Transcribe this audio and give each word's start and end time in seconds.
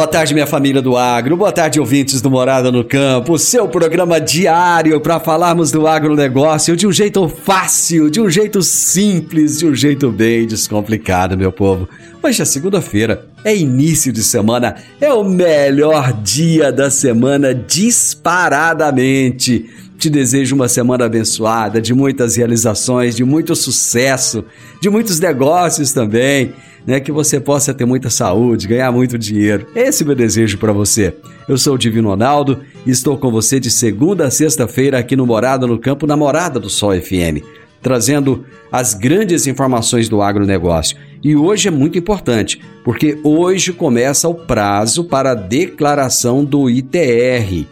Boa 0.00 0.08
tarde, 0.08 0.32
minha 0.32 0.46
família 0.46 0.80
do 0.80 0.96
agro. 0.96 1.36
Boa 1.36 1.52
tarde, 1.52 1.78
ouvintes 1.78 2.22
do 2.22 2.30
Morada 2.30 2.72
no 2.72 2.82
Campo. 2.82 3.38
Seu 3.38 3.68
programa 3.68 4.18
diário 4.18 4.98
para 4.98 5.20
falarmos 5.20 5.70
do 5.70 5.86
agronegócio 5.86 6.74
de 6.74 6.86
um 6.86 6.92
jeito 6.92 7.28
fácil, 7.28 8.08
de 8.08 8.18
um 8.18 8.30
jeito 8.30 8.62
simples, 8.62 9.58
de 9.58 9.66
um 9.66 9.74
jeito 9.74 10.10
bem 10.10 10.46
descomplicado, 10.46 11.36
meu 11.36 11.52
povo. 11.52 11.86
Hoje 12.22 12.40
é 12.40 12.46
segunda-feira, 12.46 13.26
é 13.44 13.54
início 13.54 14.10
de 14.10 14.22
semana, 14.22 14.76
é 14.98 15.12
o 15.12 15.22
melhor 15.22 16.14
dia 16.14 16.72
da 16.72 16.90
semana 16.90 17.54
disparadamente. 17.54 19.68
Te 19.98 20.08
desejo 20.08 20.56
uma 20.56 20.66
semana 20.66 21.04
abençoada, 21.04 21.78
de 21.78 21.92
muitas 21.92 22.36
realizações, 22.36 23.14
de 23.14 23.22
muito 23.22 23.54
sucesso, 23.54 24.46
de 24.80 24.88
muitos 24.88 25.20
negócios 25.20 25.92
também, 25.92 26.54
né? 26.86 27.00
Que 27.00 27.12
você 27.12 27.40
possa 27.40 27.74
ter 27.74 27.84
muita 27.84 28.10
saúde, 28.10 28.68
ganhar 28.68 28.90
muito 28.92 29.18
dinheiro. 29.18 29.66
Esse 29.74 30.02
é 30.02 30.04
o 30.04 30.06
meu 30.06 30.16
desejo 30.16 30.58
para 30.58 30.72
você. 30.72 31.14
Eu 31.48 31.58
sou 31.58 31.74
o 31.74 31.78
Divino 31.78 32.08
Ronaldo 32.08 32.60
e 32.86 32.90
estou 32.90 33.16
com 33.18 33.30
você 33.30 33.58
de 33.58 33.70
segunda 33.70 34.26
a 34.26 34.30
sexta-feira 34.30 34.98
aqui 34.98 35.16
no 35.16 35.26
Morada 35.26 35.66
no 35.66 35.78
Campo, 35.78 36.06
na 36.06 36.16
Morada 36.16 36.60
do 36.60 36.70
Sol 36.70 36.92
FM, 36.92 37.44
trazendo 37.82 38.44
as 38.70 38.94
grandes 38.94 39.46
informações 39.46 40.08
do 40.08 40.22
agronegócio. 40.22 40.96
E 41.22 41.36
hoje 41.36 41.68
é 41.68 41.70
muito 41.70 41.98
importante, 41.98 42.60
porque 42.84 43.18
hoje 43.22 43.72
começa 43.72 44.28
o 44.28 44.34
prazo 44.34 45.04
para 45.04 45.32
a 45.32 45.34
declaração 45.34 46.44
do 46.44 46.70
ITR. 46.70 47.66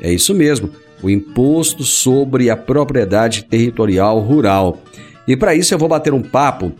É 0.00 0.12
isso 0.12 0.34
mesmo 0.34 0.70
o 1.02 1.10
Imposto 1.10 1.84
sobre 1.84 2.50
a 2.50 2.56
Propriedade 2.56 3.44
Territorial 3.44 4.20
Rural. 4.20 4.78
E 5.28 5.36
para 5.36 5.54
isso 5.54 5.74
eu 5.74 5.78
vou 5.78 5.88
bater 5.88 6.14
um 6.14 6.22
papo 6.22 6.72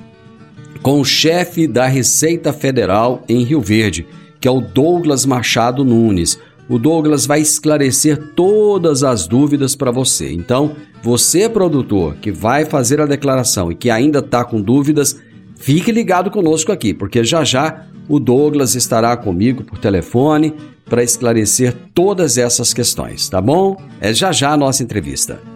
com 0.87 1.01
o 1.01 1.05
chefe 1.05 1.67
da 1.67 1.89
Receita 1.89 2.53
Federal 2.53 3.25
em 3.29 3.43
Rio 3.43 3.61
Verde, 3.61 4.07
que 4.39 4.47
é 4.47 4.51
o 4.53 4.61
Douglas 4.61 5.27
Machado 5.27 5.85
Nunes. 5.85 6.39
O 6.69 6.79
Douglas 6.79 7.27
vai 7.27 7.41
esclarecer 7.41 8.17
todas 8.37 9.03
as 9.03 9.27
dúvidas 9.27 9.75
para 9.75 9.91
você. 9.91 10.31
Então, 10.33 10.77
você, 11.03 11.49
produtor, 11.49 12.15
que 12.23 12.31
vai 12.31 12.65
fazer 12.65 13.01
a 13.01 13.07
declaração 13.07 13.73
e 13.73 13.75
que 13.75 13.91
ainda 13.91 14.21
está 14.21 14.45
com 14.45 14.63
dúvidas, 14.63 15.19
fique 15.57 15.91
ligado 15.91 16.31
conosco 16.31 16.71
aqui, 16.71 16.95
porque 16.95 17.25
já 17.25 17.43
já 17.43 17.85
o 18.09 18.21
Douglas 18.21 18.77
estará 18.77 19.17
comigo 19.17 19.65
por 19.65 19.79
telefone 19.79 20.55
para 20.85 21.03
esclarecer 21.03 21.75
todas 21.93 22.39
essas 22.39 22.73
questões, 22.73 23.29
tá 23.29 23.41
bom? 23.41 23.77
É 24.01 24.15
já 24.15 24.31
já 24.31 24.53
a 24.53 24.57
nossa 24.57 24.85
entrevista. 24.85 25.56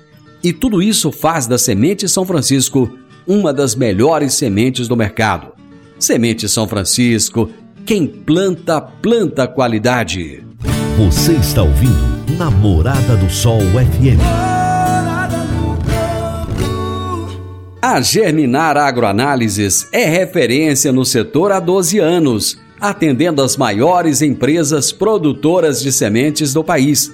E 0.43 0.51
tudo 0.51 0.81
isso 0.81 1.11
faz 1.11 1.45
da 1.45 1.57
Semente 1.57 2.09
São 2.09 2.25
Francisco 2.25 2.97
uma 3.27 3.53
das 3.53 3.75
melhores 3.75 4.33
sementes 4.33 4.87
do 4.87 4.97
mercado. 4.97 5.51
Semente 5.99 6.49
São 6.49 6.67
Francisco, 6.67 7.49
quem 7.85 8.07
planta, 8.07 8.81
planta 8.81 9.47
qualidade. 9.47 10.43
Você 10.97 11.33
está 11.33 11.61
ouvindo 11.61 12.35
Namorada 12.37 13.15
do 13.17 13.29
Sol 13.29 13.59
FM. 13.59 14.19
A 17.81 18.01
Germinar 18.01 18.77
Agroanálises 18.77 19.87
é 19.91 20.05
referência 20.05 20.91
no 20.91 21.05
setor 21.05 21.51
há 21.51 21.59
12 21.59 21.99
anos 21.99 22.57
atendendo 22.81 23.43
as 23.43 23.55
maiores 23.55 24.23
empresas 24.23 24.91
produtoras 24.91 25.79
de 25.79 25.91
sementes 25.91 26.51
do 26.51 26.63
país. 26.63 27.13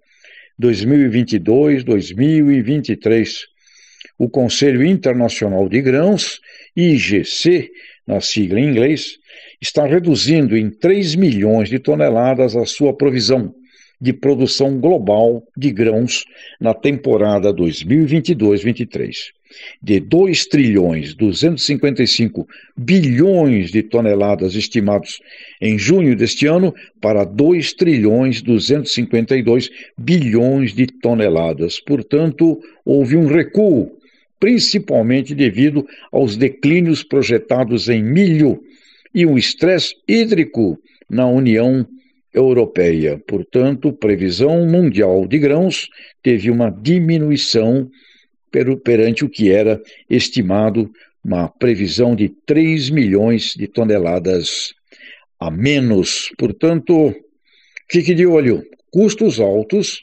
2022-2023. 0.60 3.38
O 4.18 4.28
Conselho 4.28 4.84
Internacional 4.84 5.66
de 5.66 5.80
Grãos, 5.80 6.38
IGC, 6.76 7.70
na 8.06 8.20
sigla 8.20 8.60
em 8.60 8.68
inglês, 8.68 9.16
está 9.62 9.86
reduzindo 9.86 10.54
em 10.54 10.68
3 10.68 11.14
milhões 11.14 11.70
de 11.70 11.78
toneladas 11.78 12.54
a 12.54 12.66
sua 12.66 12.94
provisão 12.94 13.54
de 14.00 14.12
produção 14.12 14.78
global 14.78 15.42
de 15.56 15.70
grãos 15.70 16.24
na 16.60 16.74
temporada 16.74 17.52
2022-23, 17.52 19.14
de 19.82 20.00
2 20.00 20.46
trilhões 20.46 21.14
255 21.14 22.46
bilhões 22.76 23.70
de 23.70 23.82
toneladas 23.82 24.54
estimados 24.54 25.18
em 25.60 25.78
junho 25.78 26.14
deste 26.14 26.46
ano 26.46 26.74
para 27.00 27.24
2 27.24 27.72
trilhões 27.72 28.42
252 28.42 29.70
bilhões 29.96 30.74
de 30.74 30.86
toneladas. 30.86 31.80
Portanto, 31.80 32.60
houve 32.84 33.16
um 33.16 33.26
recuo, 33.26 33.92
principalmente 34.38 35.34
devido 35.34 35.86
aos 36.12 36.36
declínios 36.36 37.02
projetados 37.02 37.88
em 37.88 38.02
milho 38.02 38.60
e 39.14 39.24
um 39.24 39.38
estresse 39.38 39.94
hídrico 40.06 40.78
na 41.08 41.26
União 41.26 41.86
Europeia. 42.36 43.18
Portanto, 43.26 43.92
previsão 43.92 44.66
mundial 44.66 45.26
de 45.26 45.38
grãos 45.38 45.88
teve 46.22 46.50
uma 46.50 46.70
diminuição 46.70 47.88
perante 48.84 49.24
o 49.24 49.28
que 49.28 49.50
era 49.50 49.80
estimado 50.08 50.90
uma 51.24 51.48
previsão 51.48 52.14
de 52.14 52.28
3 52.46 52.90
milhões 52.90 53.54
de 53.56 53.66
toneladas 53.66 54.72
a 55.40 55.50
menos. 55.50 56.30
Portanto, 56.38 57.12
fique 57.90 58.14
de 58.14 58.24
olho. 58.24 58.62
Custos 58.92 59.40
altos, 59.40 60.02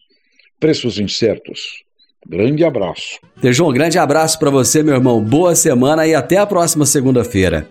preços 0.59 0.99
incertos. 0.99 1.83
Grande 2.27 2.63
abraço. 2.63 3.19
Tejão, 3.41 3.69
um 3.69 3.73
grande 3.73 3.97
abraço 3.97 4.37
para 4.37 4.49
você, 4.49 4.83
meu 4.83 4.95
irmão. 4.95 5.23
Boa 5.23 5.55
semana 5.55 6.05
e 6.05 6.13
até 6.13 6.37
a 6.37 6.45
próxima 6.45 6.85
segunda-feira. 6.85 7.69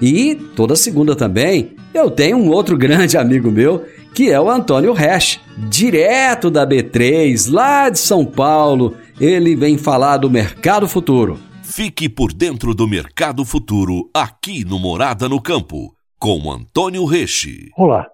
E 0.00 0.34
toda 0.56 0.74
segunda 0.74 1.14
também 1.14 1.72
eu 1.92 2.10
tenho 2.10 2.36
um 2.36 2.50
outro 2.50 2.76
grande 2.78 3.16
amigo 3.16 3.50
meu, 3.50 3.84
que 4.14 4.30
é 4.30 4.40
o 4.40 4.48
Antônio 4.48 4.92
Resch, 4.92 5.40
direto 5.68 6.48
da 6.48 6.64
B3, 6.64 7.52
lá 7.52 7.90
de 7.90 7.98
São 7.98 8.24
Paulo. 8.24 8.96
Ele 9.20 9.56
vem 9.56 9.76
falar 9.76 10.18
do 10.18 10.30
mercado 10.30 10.86
futuro. 10.86 11.36
Fique 11.64 12.08
por 12.08 12.32
dentro 12.32 12.74
do 12.74 12.86
mercado 12.86 13.44
futuro 13.44 14.08
aqui 14.14 14.64
no 14.64 14.78
Morada 14.78 15.28
no 15.28 15.42
Campo, 15.42 15.92
com 16.16 16.48
Antônio 16.52 17.04
Reche. 17.04 17.70
Olá. 17.76 18.06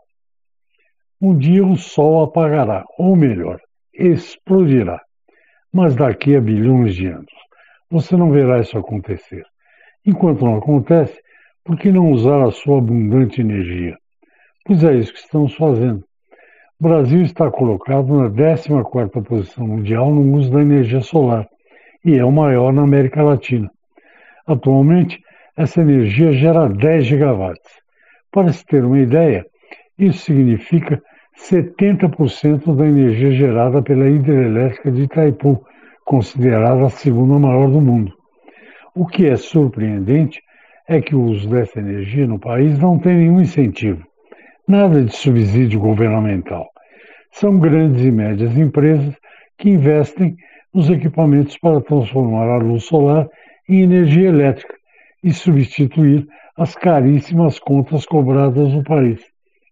Um 1.20 1.36
dia 1.36 1.66
o 1.66 1.76
sol 1.76 2.24
apagará, 2.24 2.82
ou 2.98 3.14
melhor, 3.14 3.60
explodirá. 3.92 4.98
Mas 5.70 5.94
daqui 5.94 6.34
a 6.34 6.40
bilhões 6.40 6.94
de 6.94 7.08
anos. 7.08 7.26
Você 7.90 8.16
não 8.16 8.30
verá 8.30 8.58
isso 8.58 8.78
acontecer. 8.78 9.44
Enquanto 10.06 10.46
não 10.46 10.56
acontece, 10.56 11.20
por 11.62 11.76
que 11.76 11.92
não 11.92 12.10
usar 12.10 12.42
a 12.42 12.50
sua 12.50 12.78
abundante 12.78 13.42
energia? 13.42 13.99
Pois 14.64 14.84
é 14.84 14.94
isso 14.94 15.12
que 15.12 15.18
estamos 15.18 15.54
fazendo. 15.54 16.04
O 16.78 16.84
Brasil 16.84 17.22
está 17.22 17.50
colocado 17.50 18.16
na 18.16 18.30
14ª 18.30 19.22
posição 19.22 19.66
mundial 19.66 20.14
no 20.14 20.34
uso 20.36 20.50
da 20.50 20.60
energia 20.60 21.00
solar 21.00 21.46
e 22.04 22.18
é 22.18 22.24
o 22.24 22.32
maior 22.32 22.72
na 22.72 22.82
América 22.82 23.22
Latina. 23.22 23.70
Atualmente, 24.46 25.20
essa 25.56 25.80
energia 25.80 26.32
gera 26.32 26.68
10 26.68 27.06
gigawatts. 27.06 27.80
Para 28.30 28.52
se 28.52 28.64
ter 28.64 28.84
uma 28.84 28.98
ideia, 28.98 29.44
isso 29.98 30.20
significa 30.24 31.02
70% 31.38 32.74
da 32.74 32.86
energia 32.86 33.30
gerada 33.32 33.82
pela 33.82 34.08
hidrelétrica 34.08 34.90
de 34.90 35.02
Itaipu, 35.02 35.62
considerada 36.04 36.86
a 36.86 36.90
segunda 36.90 37.38
maior 37.38 37.70
do 37.70 37.80
mundo. 37.80 38.12
O 38.94 39.06
que 39.06 39.26
é 39.26 39.36
surpreendente 39.36 40.40
é 40.88 41.00
que 41.00 41.14
o 41.14 41.22
uso 41.22 41.48
dessa 41.48 41.78
energia 41.78 42.26
no 42.26 42.38
país 42.38 42.78
não 42.78 42.98
tem 42.98 43.16
nenhum 43.16 43.40
incentivo, 43.40 44.04
nada 44.70 45.02
de 45.02 45.12
subsídio 45.14 45.80
governamental. 45.80 46.70
São 47.32 47.58
grandes 47.58 48.04
e 48.04 48.10
médias 48.12 48.56
empresas 48.56 49.16
que 49.58 49.68
investem 49.68 50.36
nos 50.72 50.88
equipamentos 50.88 51.58
para 51.58 51.80
transformar 51.80 52.48
a 52.48 52.58
luz 52.58 52.84
solar 52.84 53.28
em 53.68 53.82
energia 53.82 54.28
elétrica 54.28 54.72
e 55.24 55.32
substituir 55.32 56.24
as 56.56 56.76
caríssimas 56.76 57.58
contas 57.58 58.06
cobradas 58.06 58.72
no 58.72 58.84
país. 58.84 59.20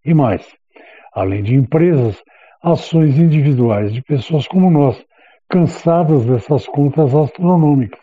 E 0.05 0.13
mais, 0.13 0.45
além 1.15 1.45
de 1.45 1.55
empresas, 1.55 2.21
ações 2.61 3.17
individuais 3.19 3.93
de 3.93 4.03
pessoas 4.03 4.49
como 4.49 4.69
nós, 4.69 5.01
cansadas 5.49 6.25
dessas 6.27 6.67
contas 6.67 7.15
astronômicas, 7.15 8.01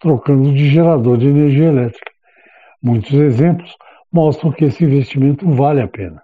trocando 0.00 0.52
de 0.52 0.68
gerador 0.68 1.16
de 1.16 1.28
energia 1.28 1.68
elétrica. 1.68 2.10
Muitos 2.82 3.12
exemplos 3.12 3.72
mostram 4.12 4.50
que 4.50 4.64
esse 4.64 4.84
investimento 4.84 5.48
vale 5.48 5.80
a 5.80 5.88
pena. 5.88 6.23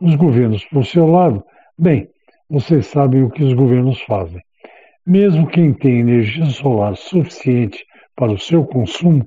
Os 0.00 0.14
governos, 0.14 0.64
por 0.66 0.84
seu 0.84 1.06
lado, 1.06 1.42
bem, 1.78 2.08
vocês 2.50 2.86
sabem 2.86 3.22
o 3.22 3.30
que 3.30 3.42
os 3.42 3.54
governos 3.54 4.00
fazem. 4.02 4.40
Mesmo 5.06 5.46
quem 5.46 5.72
tem 5.72 6.00
energia 6.00 6.46
solar 6.46 6.96
suficiente 6.96 7.84
para 8.14 8.32
o 8.32 8.38
seu 8.38 8.64
consumo, 8.64 9.26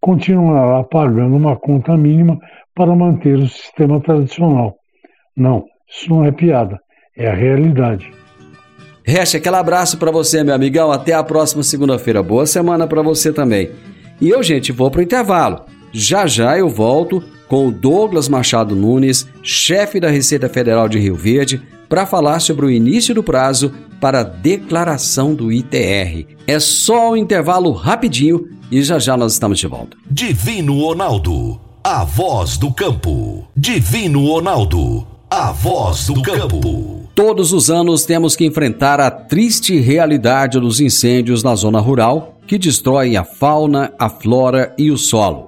continuará 0.00 0.82
pagando 0.84 1.36
uma 1.36 1.56
conta 1.56 1.96
mínima 1.96 2.38
para 2.74 2.94
manter 2.94 3.36
o 3.36 3.48
sistema 3.48 4.00
tradicional. 4.00 4.76
Não, 5.36 5.64
isso 5.88 6.10
não 6.10 6.24
é 6.24 6.32
piada, 6.32 6.80
é 7.16 7.28
a 7.28 7.34
realidade. 7.34 8.10
Reste 9.04 9.36
aquele 9.36 9.56
abraço 9.56 9.98
para 9.98 10.10
você, 10.10 10.44
meu 10.44 10.54
amigão. 10.54 10.92
Até 10.92 11.14
a 11.14 11.22
próxima 11.22 11.62
segunda-feira. 11.62 12.22
Boa 12.22 12.44
semana 12.44 12.86
para 12.86 13.00
você 13.00 13.32
também. 13.32 13.70
E 14.20 14.28
eu, 14.28 14.42
gente, 14.42 14.70
vou 14.70 14.90
para 14.90 14.98
o 14.98 15.02
intervalo. 15.02 15.64
Já 15.92 16.26
já 16.26 16.58
eu 16.58 16.68
volto 16.68 17.22
com 17.48 17.66
o 17.66 17.72
Douglas 17.72 18.28
Machado 18.28 18.76
Nunes, 18.76 19.26
chefe 19.42 19.98
da 19.98 20.10
Receita 20.10 20.48
Federal 20.48 20.88
de 20.88 20.98
Rio 20.98 21.16
Verde, 21.16 21.62
para 21.88 22.06
falar 22.06 22.40
sobre 22.40 22.66
o 22.66 22.70
início 22.70 23.14
do 23.14 23.22
prazo 23.22 23.72
para 24.00 24.20
a 24.20 24.24
declaração 24.24 25.34
do 25.34 25.50
ITR. 25.50 26.26
É 26.46 26.60
só 26.60 27.12
um 27.12 27.16
intervalo 27.16 27.72
rapidinho 27.72 28.48
e 28.70 28.82
já 28.82 28.98
já 28.98 29.16
nós 29.16 29.32
estamos 29.32 29.58
de 29.58 29.66
volta. 29.66 29.96
Divino 30.10 30.80
Ronaldo, 30.80 31.58
a 31.82 32.04
voz 32.04 32.58
do 32.58 32.72
campo. 32.72 33.48
Divino 33.56 34.26
Ronaldo, 34.26 35.06
a 35.30 35.50
voz 35.50 36.06
do 36.06 36.22
campo. 36.22 37.08
Todos 37.14 37.52
os 37.52 37.70
anos 37.70 38.04
temos 38.04 38.36
que 38.36 38.44
enfrentar 38.44 39.00
a 39.00 39.10
triste 39.10 39.78
realidade 39.80 40.60
dos 40.60 40.80
incêndios 40.80 41.42
na 41.42 41.54
zona 41.56 41.80
rural 41.80 42.38
que 42.46 42.56
destroem 42.56 43.16
a 43.16 43.24
fauna, 43.24 43.92
a 43.98 44.08
flora 44.08 44.72
e 44.78 44.90
o 44.90 44.96
solo. 44.96 45.47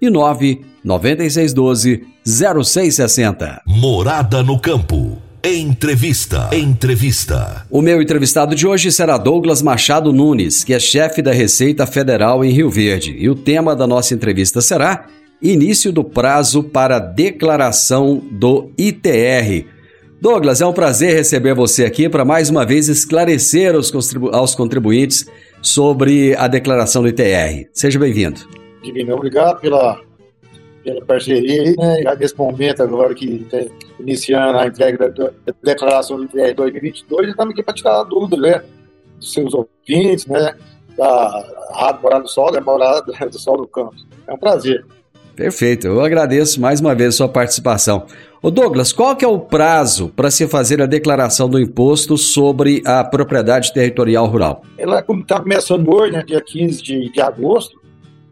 e 0.00 0.10
9 0.10 0.60
9612 0.84 2.04
0660. 2.24 3.62
Morada 3.66 4.42
no 4.42 4.58
campo. 4.58 5.18
Entrevista. 5.44 6.50
Entrevista. 6.52 7.64
O 7.70 7.80
meu 7.80 8.02
entrevistado 8.02 8.54
de 8.54 8.66
hoje 8.66 8.90
será 8.90 9.16
Douglas 9.16 9.62
Machado 9.62 10.12
Nunes, 10.12 10.64
que 10.64 10.74
é 10.74 10.80
chefe 10.80 11.22
da 11.22 11.32
Receita 11.32 11.86
Federal 11.86 12.44
em 12.44 12.50
Rio 12.50 12.68
Verde. 12.68 13.14
E 13.16 13.30
o 13.30 13.34
tema 13.34 13.76
da 13.76 13.86
nossa 13.86 14.12
entrevista 14.12 14.60
será 14.60 15.06
Início 15.40 15.92
do 15.92 16.02
prazo 16.02 16.62
para 16.62 16.98
declaração 16.98 18.22
do 18.32 18.72
ITR. 18.76 19.66
Douglas, 20.20 20.62
é 20.62 20.66
um 20.66 20.72
prazer 20.72 21.14
receber 21.14 21.54
você 21.54 21.84
aqui 21.84 22.08
para 22.08 22.24
mais 22.24 22.48
uma 22.48 22.64
vez 22.64 22.88
esclarecer 22.88 23.74
aos, 23.74 23.90
contribu 23.90 24.34
aos 24.34 24.54
contribuintes 24.54 25.26
sobre 25.60 26.34
a 26.36 26.48
declaração 26.48 27.02
do 27.02 27.08
ITR. 27.08 27.68
Seja 27.72 27.98
bem-vindo. 27.98 28.65
Divino, 28.86 29.14
obrigado 29.14 29.60
pela, 29.60 30.00
pela 30.82 31.04
parceria 31.04 31.74
né? 31.76 32.02
E 32.02 32.16
nesse 32.16 32.38
momento 32.38 32.82
agora 32.82 33.14
que 33.14 33.26
está 33.42 33.58
iniciando 33.98 34.58
a 34.58 34.66
entrega 34.66 35.10
da, 35.10 35.24
da 35.24 35.54
declaração 35.62 36.16
do 36.16 36.24
ITR 36.24 36.54
2022, 36.54 37.30
estamos 37.30 37.52
aqui 37.52 37.62
para 37.62 37.74
tirar 37.74 38.00
a 38.00 38.04
dúvida, 38.04 38.36
né? 38.36 38.62
Dos 39.18 39.32
seus 39.32 39.52
ouvintes, 39.52 40.26
né? 40.26 40.54
Da 40.96 41.44
Rádio 41.74 42.02
Morada 42.02 42.22
do 42.22 42.28
Sol, 42.28 42.52
da 42.52 42.60
Morada 42.60 43.02
do 43.02 43.38
Sol 43.38 43.56
do 43.56 43.66
Campo. 43.66 43.96
É 44.26 44.32
um 44.32 44.38
prazer. 44.38 44.84
Perfeito, 45.34 45.86
eu 45.86 46.00
agradeço 46.00 46.58
mais 46.58 46.80
uma 46.80 46.94
vez 46.94 47.10
a 47.10 47.16
sua 47.18 47.28
participação. 47.28 48.06
Ô 48.40 48.50
Douglas, 48.50 48.92
qual 48.92 49.14
que 49.14 49.24
é 49.24 49.28
o 49.28 49.38
prazo 49.38 50.08
para 50.14 50.30
se 50.30 50.46
fazer 50.46 50.80
a 50.80 50.86
declaração 50.86 51.48
do 51.48 51.60
imposto 51.60 52.16
sobre 52.16 52.82
a 52.86 53.04
propriedade 53.04 53.72
territorial 53.74 54.26
rural? 54.26 54.62
Ela 54.78 55.00
está 55.00 55.40
começando 55.40 55.92
hoje, 55.92 56.12
né, 56.12 56.22
dia 56.24 56.40
15 56.40 56.82
de, 56.82 57.10
de 57.10 57.20
agosto, 57.20 57.75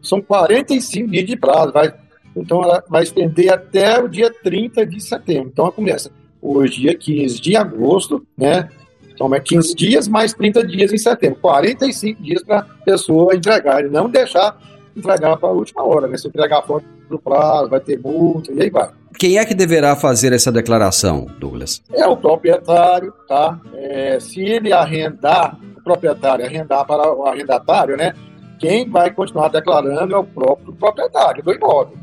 são 0.07 0.21
45 0.21 1.09
dias 1.09 1.25
de 1.25 1.35
prazo, 1.35 1.71
vai, 1.71 1.93
então 2.35 2.61
ela 2.63 2.83
vai 2.87 3.03
estender 3.03 3.51
até 3.51 3.99
o 3.99 4.07
dia 4.07 4.31
30 4.43 4.85
de 4.85 5.01
setembro. 5.01 5.49
Então 5.51 5.65
ela 5.65 5.73
começa 5.73 6.11
hoje, 6.41 6.81
dia 6.81 6.95
15 6.95 7.41
de 7.41 7.55
agosto, 7.55 8.25
né? 8.37 8.69
Então 9.13 9.33
é 9.33 9.39
15 9.39 9.73
dias 9.73 10.07
mais 10.07 10.33
30 10.33 10.67
dias 10.67 10.93
em 10.93 10.97
setembro, 10.97 11.39
45 11.39 12.21
dias 12.21 12.43
para 12.43 12.59
a 12.59 12.63
pessoa 12.63 13.35
entregar, 13.35 13.83
e 13.83 13.89
não 13.89 14.09
deixar 14.09 14.57
entregar 14.95 15.37
para 15.37 15.49
a 15.49 15.53
última 15.53 15.83
hora, 15.83 16.07
né? 16.07 16.17
Se 16.17 16.27
entregar 16.27 16.61
fora 16.63 16.83
do 17.09 17.17
prazo, 17.17 17.69
vai 17.69 17.79
ter 17.79 17.99
multa 17.99 18.51
e 18.51 18.61
aí 18.61 18.69
vai. 18.69 18.89
Quem 19.17 19.37
é 19.37 19.45
que 19.45 19.55
deverá 19.55 19.95
fazer 19.95 20.33
essa 20.33 20.51
declaração, 20.51 21.27
Douglas? 21.39 21.81
É 21.93 22.05
o 22.05 22.17
proprietário, 22.17 23.13
tá? 23.27 23.59
É, 23.73 24.19
se 24.19 24.41
ele 24.41 24.73
arrendar, 24.73 25.57
o 25.77 25.81
proprietário 25.81 26.45
arrendar 26.45 26.85
para 26.85 27.13
o 27.13 27.25
arrendatário, 27.25 27.95
né? 27.95 28.13
Quem 28.59 28.89
vai 28.89 29.11
continuar 29.11 29.49
declarando 29.49 30.15
é 30.15 30.17
o 30.17 30.23
próprio 30.23 30.73
proprietário 30.73 31.43
do 31.43 31.53
imóvel, 31.53 31.97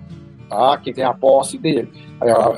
tá? 0.49 0.79
Quem 0.79 0.93
tem 0.93 1.05
a 1.05 1.15
posse 1.15 1.59
dele. 1.59 1.91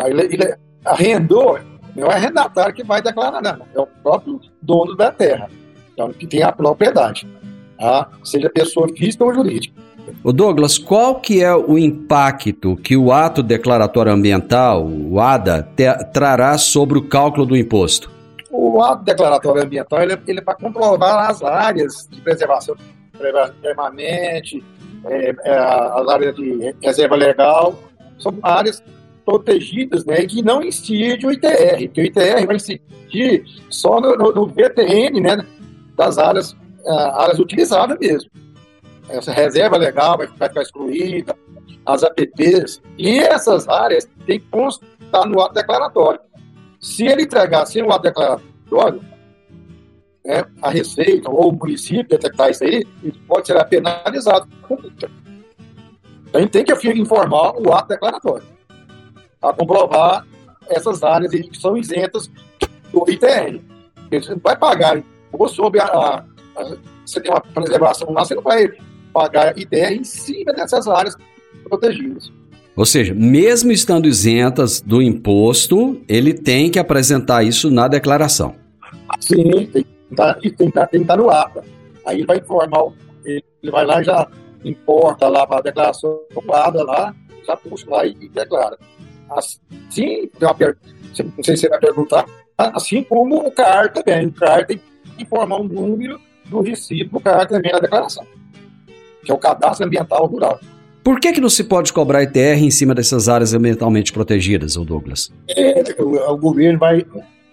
Ele, 0.07 0.23
ele 0.23 0.57
arrendou, 0.85 1.59
Não 1.95 2.09
é 2.09 2.15
arrendatário 2.15 2.75
que 2.75 2.85
vai 2.85 3.01
declarar, 3.01 3.41
não. 3.41 3.67
É 3.75 3.81
o 3.81 3.87
próprio 3.87 4.41
dono 4.61 4.97
da 4.97 5.11
terra, 5.11 5.49
então, 5.93 6.13
que 6.13 6.27
tem 6.27 6.43
a 6.43 6.51
propriedade, 6.51 7.27
tá? 7.79 8.09
seja 8.25 8.51
pessoa 8.51 8.89
física 8.89 9.25
ou 9.25 9.33
jurídica. 9.33 9.85
O 10.23 10.33
Douglas, 10.33 10.77
qual 10.77 11.21
que 11.21 11.43
é 11.43 11.55
o 11.55 11.79
impacto 11.79 12.77
que 12.77 12.97
o 12.97 13.13
ato 13.13 13.43
declaratório 13.43 14.13
ambiental, 14.13 14.87
o 14.87 15.19
ADA, 15.19 15.67
te, 15.75 15.85
trará 16.13 16.59
sobre 16.59 16.99
o 16.99 17.09
cálculo 17.09 17.47
do 17.47 17.57
imposto? 17.57 18.11
O 18.51 18.83
ato 18.83 19.05
declaratório 19.05 19.63
ambiental 19.63 20.03
ele, 20.03 20.19
ele 20.27 20.39
é 20.41 20.43
para 20.43 20.55
comprovar 20.55 21.31
as 21.31 21.43
áreas 21.43 22.09
de 22.11 22.21
preservação 22.21 22.77
permanente, 23.61 24.65
é, 25.07 25.35
é, 25.45 25.59
as 25.59 26.09
áreas 26.09 26.35
de 26.37 26.75
reserva 26.81 27.17
legal, 27.17 27.79
são 28.19 28.39
áreas 28.43 28.83
protegidas 29.25 30.05
né, 30.05 30.25
que 30.27 30.43
não 30.43 30.63
incide 30.63 31.27
o 31.27 31.33
ITR, 31.33 31.89
que 31.93 32.01
o 32.01 32.05
ITR 32.05 32.47
vai 32.47 32.57
incidir 32.57 33.45
só 33.71 34.01
no, 34.01 34.17
no, 34.17 34.33
no 34.33 34.47
VTN 34.47 35.21
né, 35.21 35.47
das 35.97 36.19
áreas, 36.19 36.53
uh, 36.85 36.91
áreas 37.15 37.39
utilizadas 37.39 37.99
mesmo. 37.99 38.31
Essa 39.09 39.33
reserva 39.33 39.77
legal 39.77 40.19
vai 40.19 40.27
ficar 40.27 40.51
excluída, 40.61 41.35
as 41.87 42.03
APPs, 42.03 42.83
e 42.97 43.19
essas 43.19 43.69
áreas 43.69 44.09
têm 44.27 44.41
que 44.41 44.47
constar 44.47 45.27
no 45.27 45.41
ato 45.41 45.55
declaratório. 45.55 46.21
Se 46.81 47.07
ele 47.07 47.23
entregar 47.23 47.67
sem 47.67 47.83
o 47.83 47.93
ato 47.93 48.03
declaratório, 48.03 49.01
né, 50.25 50.45
a 50.63 50.71
Receita 50.71 51.31
ou 51.31 51.51
o 51.51 51.53
município 51.53 52.09
detectar 52.09 52.51
isso 52.51 52.65
aí, 52.65 52.87
ele 53.03 53.21
pode 53.29 53.47
ser 53.47 53.63
penalizado 53.65 54.49
com 54.63 54.75
multa. 54.75 55.11
Então, 56.29 56.41
a 56.41 56.41
gente 56.41 56.51
tem 56.51 56.65
que 56.65 56.89
informar 56.89 57.53
o 57.57 57.73
ato 57.73 57.89
declaratório 57.89 58.45
a 59.43 59.53
comprovar 59.53 60.27
essas 60.69 61.03
áreas 61.03 61.31
que 61.31 61.61
são 61.61 61.77
isentas 61.77 62.31
do 62.93 63.05
ITR. 63.09 63.61
Você 64.11 64.31
não 64.31 64.41
vai 64.43 64.57
pagar 64.57 64.97
imposto 64.97 65.57
sobre 65.57 65.81
a, 65.81 65.85
a, 65.85 66.25
a, 66.57 66.77
Você 67.05 67.21
tem 67.21 67.31
uma 67.31 67.41
preservação 67.41 68.11
lá, 68.13 68.25
você 68.25 68.35
não 68.35 68.43
vai 68.43 68.73
pagar 69.13 69.57
ITR 69.59 69.93
em 69.93 70.05
cima 70.05 70.53
dessas 70.53 70.89
áreas 70.89 71.15
protegidas. 71.69 72.33
Ou 72.77 72.85
seja, 72.85 73.15
mesmo 73.15 73.71
estando 73.71 74.09
isentas 74.09 74.81
do 74.81 75.01
imposto, 75.01 76.01
ele 76.09 76.35
tem 76.35 76.71
que 76.71 76.79
apresentar 76.79 77.45
isso 77.45 77.71
na 77.71 77.87
declaração. 77.87 78.57
Sim, 79.21 79.67
tem 79.73 79.87
que 80.15 80.23
estar, 80.23 80.35
tem 80.35 80.53
que 80.53 80.65
estar, 80.65 80.87
tem 80.87 81.01
que 81.01 81.05
estar 81.05 81.17
no 81.17 81.31
APA. 81.31 81.65
Aí 82.07 82.25
vai 82.25 82.39
informar, 82.39 82.93
ele 83.25 83.43
vai 83.71 83.85
lá 83.85 84.01
e 84.01 84.05
já 84.05 84.29
importa 84.65 85.29
lá 85.29 85.47
para 85.47 85.59
a 85.59 85.63
declaração 85.63 86.21
guarda 86.45 86.83
lá, 86.85 87.15
já 87.47 87.57
puxa 87.57 87.89
lá 87.89 88.07
e, 88.07 88.17
e 88.21 88.29
declara. 88.29 88.79
Assim, 89.31 90.31
não 90.41 91.45
sei 91.45 91.57
se 91.57 91.63
você 91.63 91.69
vai 91.69 91.79
perguntar, 91.79 92.27
assim 92.59 93.03
como 93.03 93.47
o 93.47 93.51
CAR 93.51 93.93
também. 93.93 94.27
O 94.27 94.33
CAR 94.33 94.67
tem 94.67 94.79
que 94.79 95.23
informar 95.23 95.61
um 95.61 95.65
número 95.65 96.21
do 96.47 96.61
recibo, 96.61 97.19
o 97.19 97.21
CAR 97.21 97.47
também 97.47 97.73
na 97.73 97.79
declaração, 97.79 98.27
que 99.25 99.31
é 99.31 99.35
o 99.35 99.39
Cadastro 99.39 99.87
Ambiental 99.87 100.27
Rural. 100.27 100.61
Por 101.03 101.21
que, 101.21 101.33
que 101.33 101.41
não 101.41 101.51
se 101.51 101.65
pode 101.65 101.93
cobrar 101.93 102.23
ITR 102.23 102.65
em 102.65 102.71
cima 102.71 102.95
dessas 102.95 103.29
áreas 103.29 103.53
ambientalmente 103.53 104.11
protegidas, 104.11 104.75
Douglas? 104.75 105.31
É, 105.51 105.83
o, 105.99 106.33
o, 106.33 106.37
governo 106.39 106.79
vai 106.79 107.05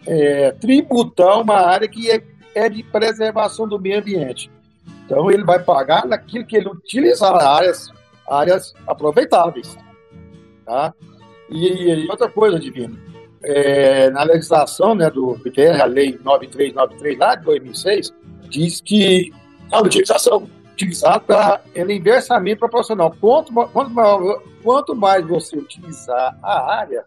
é, 0.07 0.51
tributar 0.53 1.41
uma 1.41 1.55
área 1.55 1.85
que 1.85 2.09
é, 2.09 2.23
é, 2.55 2.69
de 2.69 2.83
preservação 2.83 3.67
do 3.67 3.79
meio 3.79 3.99
ambiente. 3.99 4.51
Então, 5.05 5.29
ele 5.29 5.43
vai 5.43 5.59
pagar 5.59 6.05
naquilo 6.05 6.45
que 6.45 6.55
ele 6.55 6.69
utilizar, 6.69 7.35
áreas, 7.35 7.89
áreas 8.29 8.73
aproveitáveis. 8.87 9.77
Tá? 10.65 10.93
E, 11.49 12.05
e 12.05 12.09
outra 12.09 12.29
coisa, 12.29 12.59
Divino, 12.59 12.97
é, 13.43 14.09
na 14.09 14.23
legislação 14.23 14.95
né, 14.95 15.09
do 15.09 15.35
BTR, 15.35 15.81
a 15.81 15.85
Lei 15.85 16.17
9393, 16.23 17.17
lá 17.17 17.35
de 17.35 17.45
2006, 17.45 18.13
diz 18.49 18.81
que 18.81 19.33
a 19.71 19.81
utilização 19.81 20.47
utilizada 20.73 21.61
ela 21.75 21.91
é 21.91 21.95
inversamente 21.95 22.59
proporcional. 22.59 23.15
Quanto, 23.19 23.53
quanto, 23.53 23.91
maior, 23.91 24.41
quanto 24.63 24.95
mais 24.95 25.25
você 25.25 25.57
utilizar 25.57 26.37
a 26.41 26.73
área 26.73 27.05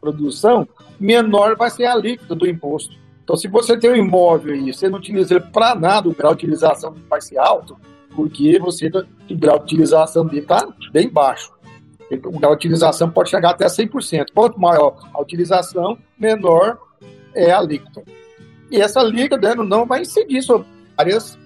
produção, 0.00 0.68
menor 1.00 1.56
vai 1.56 1.70
ser 1.70 1.86
a 1.86 1.92
alíquota 1.92 2.34
do 2.34 2.46
imposto. 2.46 2.94
Então, 3.24 3.36
se 3.36 3.48
você 3.48 3.76
tem 3.76 3.90
um 3.90 3.96
imóvel 3.96 4.54
e 4.54 4.72
você 4.72 4.88
não 4.88 4.98
utiliza 4.98 5.40
para 5.40 5.74
nada, 5.74 6.08
o 6.08 6.14
grau 6.14 6.34
de 6.34 6.44
utilização 6.44 6.94
vai 7.10 7.20
ser 7.20 7.38
alto, 7.38 7.76
porque 8.14 8.58
você, 8.60 8.86
o 8.86 9.36
grau 9.36 9.58
de 9.58 9.64
utilização 9.64 10.24
dele 10.26 10.42
está 10.42 10.68
bem 10.92 11.08
baixo 11.08 11.54
a 12.42 12.50
utilização 12.50 13.10
pode 13.10 13.30
chegar 13.30 13.50
até 13.50 13.66
100%. 13.66 14.26
Quanto 14.34 14.60
maior 14.60 14.96
a 15.12 15.20
utilização, 15.20 15.98
menor 16.18 16.78
é 17.34 17.50
a 17.50 17.58
alíquota. 17.58 18.02
E 18.70 18.80
essa 18.80 19.00
alíquota 19.00 19.54
né, 19.54 19.54
não 19.54 19.86
vai 19.86 20.02
incidir 20.02 20.42
sobre 20.42 20.66
áreas, 20.96 21.38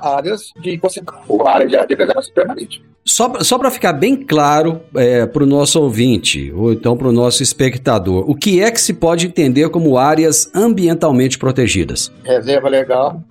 áreas 0.00 0.52
de 0.60 0.78
concentração, 0.78 1.46
área 1.46 1.86
de 1.86 1.96
preservação 1.96 2.32
permanente. 2.34 2.82
Só, 3.04 3.42
só 3.42 3.58
para 3.58 3.70
ficar 3.70 3.92
bem 3.92 4.16
claro 4.16 4.80
é, 4.94 5.26
para 5.26 5.42
o 5.42 5.46
nosso 5.46 5.80
ouvinte, 5.80 6.52
ou 6.52 6.72
então 6.72 6.96
para 6.96 7.08
o 7.08 7.12
nosso 7.12 7.42
espectador, 7.42 8.28
o 8.30 8.34
que 8.34 8.62
é 8.62 8.70
que 8.70 8.80
se 8.80 8.94
pode 8.94 9.26
entender 9.26 9.68
como 9.70 9.98
áreas 9.98 10.50
ambientalmente 10.54 11.38
protegidas? 11.38 12.12
Reserva 12.24 12.68
legal, 12.68 13.22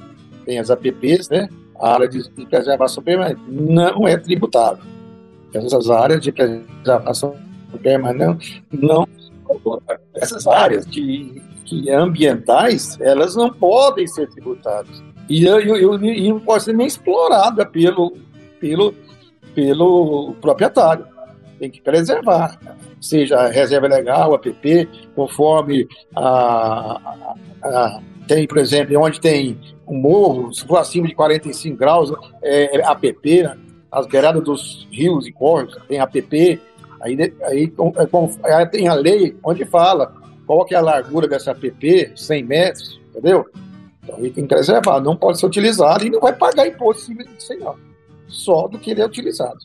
tem 0.46 0.60
as 0.60 0.70
APPs, 0.70 1.30
né? 1.30 1.48
A 1.80 1.94
área 1.94 2.08
de, 2.08 2.30
de 2.30 2.46
preservação 2.46 3.02
permanente 3.02 3.42
não 3.48 4.08
é 4.08 4.18
tributável 4.18 4.92
essas 5.54 5.90
áreas 5.90 6.22
de 6.22 6.32
preservação 6.32 7.36
permanente 7.82 8.64
não 8.72 9.08
essas 10.16 10.48
áreas 10.48 10.86
de, 10.86 11.42
de 11.66 11.90
ambientais 11.90 12.98
elas 13.02 13.36
não 13.36 13.52
podem 13.52 14.08
ser 14.08 14.30
tributadas 14.30 15.04
e, 15.40 15.46
e, 15.46 16.26
e 16.26 16.30
não 16.30 16.40
pode 16.40 16.64
ser 16.64 16.74
nem 16.74 16.88
explorada 16.88 17.66
pelo 17.66 18.18
pelo 18.60 18.94
pelo 19.54 20.36
proprietário 20.42 21.06
tem 21.60 21.70
que 21.70 21.82
preservar 21.82 22.58
seja 23.02 23.48
reserva 23.48 23.88
legal, 23.88 24.36
APP, 24.36 24.88
conforme 25.16 25.88
a, 26.16 26.22
a, 26.24 27.36
a, 27.64 28.02
tem, 28.28 28.48
por 28.48 28.60
exemplo, 28.60 28.98
onde 29.02 29.20
tem 29.20 29.60
um 29.88 29.98
morro, 29.98 30.54
se 30.54 30.64
for 30.66 30.78
acima 30.78 31.08
de 31.08 31.16
45 31.16 31.76
graus, 31.76 32.14
é, 32.44 32.78
é 32.78 32.86
APP, 32.86 33.50
as 33.92 34.06
beiradas 34.06 34.44
dos 34.44 34.88
rios 34.92 35.28
e 35.28 35.32
córregos, 35.32 35.78
tem 35.88 36.00
APP, 36.00 36.62
aí, 37.02 37.18
aí, 37.44 37.74
é 38.46 38.54
aí 38.54 38.66
tem 38.68 38.88
a 38.88 38.94
lei 38.94 39.36
onde 39.44 39.66
fala 39.66 40.14
qual 40.46 40.64
que 40.64 40.76
é 40.76 40.78
a 40.78 40.82
largura 40.82 41.28
dessa 41.28 41.52
APP, 41.52 42.12
100 42.16 42.44
metros, 42.44 43.02
entendeu? 43.10 43.48
Então 44.12 44.18
aí 44.18 44.30
tem 44.30 44.46
que 44.46 44.54
preservar, 44.54 45.00
não 45.00 45.16
pode 45.16 45.40
ser 45.40 45.46
utilizado 45.46 46.06
e 46.06 46.10
não 46.10 46.20
vai 46.20 46.34
pagar 46.34 46.68
imposto 46.68 47.14
disso 47.14 47.54
aí 47.54 47.60
não, 47.60 47.76
só 48.28 48.68
do 48.68 48.78
que 48.78 48.92
ele 48.92 49.02
é 49.02 49.06
utilizado. 49.06 49.60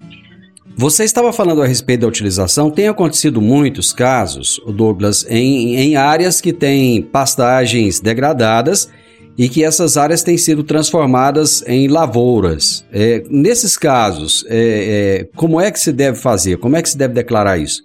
Você 0.76 1.04
estava 1.04 1.32
falando 1.32 1.62
a 1.62 1.66
respeito 1.66 2.02
da 2.02 2.06
utilização. 2.06 2.70
Tem 2.70 2.86
acontecido 2.86 3.40
muitos 3.40 3.94
casos, 3.94 4.60
Douglas, 4.66 5.24
em, 5.28 5.76
em 5.76 5.96
áreas 5.96 6.40
que 6.40 6.52
têm 6.52 7.00
pastagens 7.00 7.98
degradadas 7.98 8.90
e 9.38 9.48
que 9.48 9.64
essas 9.64 9.96
áreas 9.96 10.22
têm 10.22 10.36
sido 10.36 10.62
transformadas 10.62 11.62
em 11.66 11.88
lavouras. 11.88 12.84
É, 12.92 13.24
nesses 13.30 13.76
casos, 13.76 14.44
é, 14.48 15.22
é, 15.22 15.28
como 15.34 15.60
é 15.60 15.70
que 15.70 15.80
se 15.80 15.92
deve 15.92 16.18
fazer? 16.18 16.58
Como 16.58 16.76
é 16.76 16.82
que 16.82 16.90
se 16.90 16.98
deve 16.98 17.14
declarar 17.14 17.56
isso? 17.56 17.82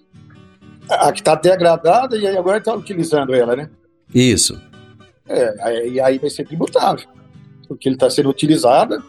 A 0.89 1.13
que 1.13 1.22
está 1.22 1.36
degradada 1.36 2.18
e 2.18 2.27
agora 2.27 2.58
está 2.58 2.74
utilizando 2.74 3.34
ela, 3.34 3.56
né? 3.56 3.70
Isso. 4.13 4.60
É, 5.31 5.88
e 5.88 6.00
aí 6.01 6.17
vai 6.17 6.29
ser 6.29 6.45
tributável, 6.45 7.07
porque 7.67 7.88
ele 7.88 7.95
está 7.95 8.09
sendo 8.09 8.29
utilizado, 8.29 9.01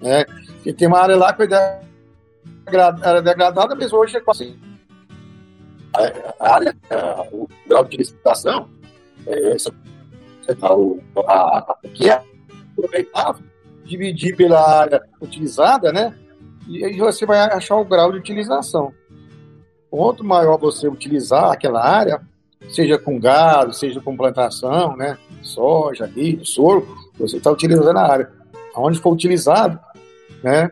né? 0.00 0.24
E 0.66 0.72
tem 0.72 0.88
uma 0.88 0.98
área 0.98 1.16
lá 1.16 1.32
que 1.32 1.42
era 1.42 3.20
degradada, 3.20 3.74
mas 3.74 3.92
hoje 3.92 4.16
é 4.16 4.20
quase 4.20 4.58
a 6.38 6.54
área, 6.54 6.76
o 7.32 7.48
grau 7.66 7.84
de 7.84 7.96
utilização, 7.96 8.68
é, 9.26 9.56
o, 10.70 11.00
a, 11.26 11.76
que 11.94 12.08
é 12.08 12.22
aproveitável, 12.72 13.44
dividir 13.84 14.36
pela 14.36 14.60
área 14.60 15.02
utilizada, 15.20 15.92
né? 15.92 16.14
E 16.66 16.84
aí 16.84 16.98
você 16.98 17.24
vai 17.24 17.38
achar 17.38 17.76
o 17.76 17.84
grau 17.84 18.12
de 18.12 18.18
utilização. 18.18 18.92
Quanto 19.90 20.22
maior 20.22 20.58
você 20.58 20.86
utilizar 20.86 21.50
aquela 21.50 21.82
área, 21.82 22.20
seja 22.68 22.98
com 22.98 23.18
gado, 23.18 23.72
seja 23.72 24.00
com 24.00 24.16
plantação, 24.16 24.96
né? 24.96 25.18
Soja, 25.42 26.10
milho, 26.14 26.44
sorgo, 26.44 26.96
você 27.18 27.38
está 27.38 27.50
utilizando 27.50 27.96
a 27.96 28.10
área. 28.10 28.30
Aonde 28.74 28.98
for 28.98 29.12
utilizado, 29.12 29.78
né? 30.42 30.70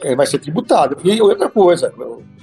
É, 0.00 0.14
vai 0.14 0.26
ser 0.26 0.38
tributado. 0.38 0.98
E 1.04 1.20
outra 1.20 1.48
coisa, 1.48 1.92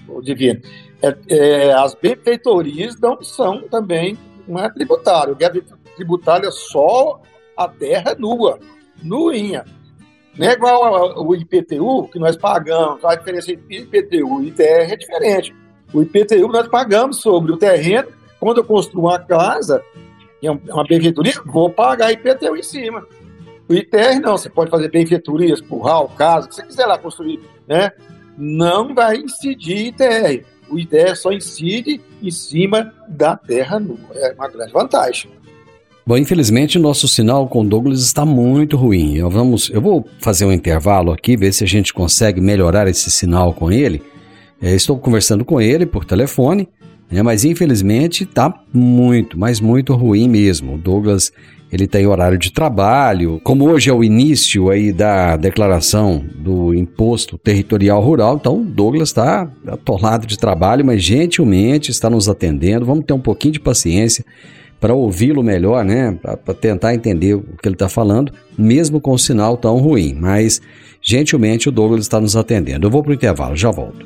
o, 0.08 0.22
Divino, 0.22 0.62
é, 1.02 1.16
é, 1.30 1.74
as 1.74 1.94
benfeitorias 1.96 3.00
não 3.00 3.22
são 3.22 3.62
também, 3.70 4.18
não 4.48 4.63
é 4.63 4.70
tributário. 4.70 5.34
O 5.34 5.96
tributária 5.96 6.52
só 6.52 7.22
a 7.56 7.68
terra 7.68 8.16
nua, 8.18 8.60
nuinha. 9.02 9.66
Não 10.38 10.48
é 10.48 10.54
igual 10.54 11.24
o 11.24 11.36
IPTU, 11.36 12.10
que 12.12 12.18
nós 12.18 12.36
pagamos, 12.36 13.06
a 13.06 13.16
diferença 13.16 13.52
entre 13.52 13.78
IPTU 13.78 14.42
e 14.42 14.48
ITR 14.48 14.92
é 14.92 14.96
diferente. 14.96 15.56
O 15.94 16.02
IPTU 16.02 16.48
nós 16.48 16.68
pagamos 16.68 17.18
sobre 17.18 17.52
o 17.52 17.58
terreno, 17.58 18.08
quando 18.43 18.57
eu 18.57 18.63
construo 18.63 19.05
uma 19.05 19.19
casa, 19.19 19.83
é 20.41 20.51
uma 20.51 20.83
benfeitoria, 20.83 21.33
vou 21.45 21.69
pagar 21.69 22.12
IPTU 22.12 22.55
em 22.57 22.63
cima. 22.63 23.05
O 23.69 23.73
ITR 23.73 24.19
não, 24.21 24.38
você 24.38 24.50
pode 24.50 24.69
fazer 24.69 24.91
benfeitorias, 24.91 25.62
curral, 25.62 26.09
casa, 26.09 26.45
o 26.45 26.50
que 26.50 26.55
você 26.55 26.63
quiser 26.63 26.85
lá 26.85 26.97
construir, 26.97 27.39
né? 27.67 27.91
Não 28.38 28.93
vai 28.93 29.17
incidir 29.17 29.88
ITR. 29.88 30.45
O 30.69 30.77
ITR 30.77 31.15
só 31.15 31.31
incide 31.31 32.01
em 32.21 32.31
cima 32.31 32.93
da 33.07 33.38
terra 33.38 33.79
nua. 33.79 33.97
É 34.15 34.33
uma 34.33 34.50
grande 34.50 34.73
vantagem. 34.73 35.31
Bom, 36.05 36.17
infelizmente 36.17 36.77
nosso 36.77 37.07
sinal 37.07 37.47
com 37.47 37.65
Douglas 37.65 38.01
está 38.01 38.25
muito 38.25 38.75
ruim. 38.75 39.15
Eu, 39.15 39.29
vamos, 39.29 39.69
eu 39.69 39.79
vou 39.79 40.05
fazer 40.19 40.45
um 40.45 40.51
intervalo 40.51 41.13
aqui, 41.13 41.38
ver 41.38 41.53
se 41.53 41.63
a 41.63 41.67
gente 41.67 41.93
consegue 41.93 42.41
melhorar 42.41 42.88
esse 42.89 43.09
sinal 43.09 43.53
com 43.53 43.71
ele. 43.71 44.01
É, 44.62 44.73
estou 44.75 44.97
conversando 44.97 45.45
com 45.45 45.62
ele 45.62 45.85
por 45.85 46.03
telefone, 46.03 46.67
né, 47.12 47.22
mas 47.22 47.45
infelizmente 47.45 48.24
está 48.24 48.53
muito, 48.74 49.38
mas 49.39 49.60
muito 49.60 49.93
ruim 49.93 50.27
mesmo. 50.27 50.75
O 50.75 50.77
Douglas 50.77 51.31
ele 51.74 51.88
tem 51.88 52.05
horário 52.05 52.38
de 52.38 52.51
trabalho. 52.51 53.41
Como 53.43 53.67
hoje 53.67 53.89
é 53.89 53.93
o 53.93 54.03
início 54.03 54.69
aí 54.69 54.91
da 54.91 55.36
declaração 55.36 56.24
do 56.36 56.72
imposto 56.72 57.36
territorial 57.36 58.00
rural, 58.00 58.38
então 58.39 58.62
o 58.62 58.63
Douglas 58.63 59.10
está 59.10 59.51
atolado 59.65 60.27
de 60.27 60.38
trabalho, 60.38 60.86
mas 60.86 61.03
gentilmente 61.03 61.89
está 61.89 62.12
nos 62.12 62.29
atendendo. 62.29 62.86
Vamos 62.86 63.05
ter 63.05 63.13
um 63.13 63.19
pouquinho 63.19 63.53
de 63.53 63.60
paciência 63.60 64.24
para 64.79 64.93
ouvi-lo 64.93 65.41
melhor, 65.41 65.83
né? 65.83 66.15
Para 66.22 66.53
tentar 66.53 66.93
entender 66.93 67.33
o 67.33 67.41
que 67.41 67.67
ele 67.67 67.74
está 67.74 67.89
falando, 67.89 68.31
mesmo 68.55 69.01
com 69.01 69.12
o 69.12 69.17
sinal 69.17 69.57
tão 69.57 69.77
ruim. 69.77 70.13
Mas, 70.13 70.62
gentilmente, 71.01 71.69
o 71.69 71.72
Douglas 71.72 72.01
está 72.01 72.22
nos 72.22 72.36
atendendo. 72.36 72.86
Eu 72.86 72.91
vou 72.91 73.01
para 73.01 73.12
o 73.12 73.15
intervalo, 73.15 73.55
já 73.55 73.72
volto. 73.72 74.05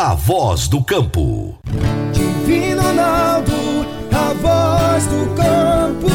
a 0.00 0.14
voz 0.14 0.68
do 0.68 0.80
campo. 0.80 1.58
Divino 2.12 2.80
Ronaldo, 2.80 3.52
a 4.12 4.32
voz 4.32 5.06
do 5.08 5.34
campo. 5.34 6.06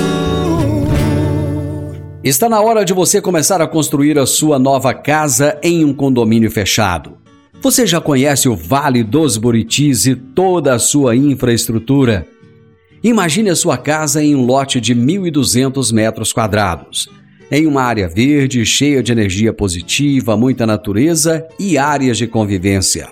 Está 2.24 2.48
na 2.48 2.62
hora 2.62 2.86
de 2.86 2.94
você 2.94 3.20
começar 3.20 3.62
a 3.62 3.68
construir 3.68 4.18
a 4.18 4.26
sua 4.26 4.58
nova 4.58 4.94
casa 4.94 5.60
em 5.62 5.84
um 5.84 5.94
condomínio 5.94 6.50
fechado. 6.50 7.18
Você 7.62 7.86
já 7.86 8.00
conhece 8.00 8.48
o 8.48 8.56
Vale 8.56 9.04
dos 9.04 9.36
Buritis 9.36 10.06
e 10.06 10.16
toda 10.16 10.74
a 10.74 10.80
sua 10.80 11.14
infraestrutura? 11.18 12.26
Imagine 13.04 13.50
a 13.50 13.56
sua 13.56 13.76
casa 13.76 14.24
em 14.24 14.34
um 14.34 14.46
lote 14.46 14.80
de 14.80 14.96
1.200 14.96 15.92
metros 15.92 16.32
quadrados, 16.32 17.10
em 17.52 17.68
uma 17.68 17.84
área 17.84 18.08
verde, 18.08 18.66
cheia 18.66 19.04
de 19.04 19.12
energia 19.12 19.52
positiva, 19.52 20.38
muita 20.38 20.66
natureza 20.66 21.46
e 21.60 21.78
áreas 21.78 22.18
de 22.18 22.28
convivência. 22.28 23.12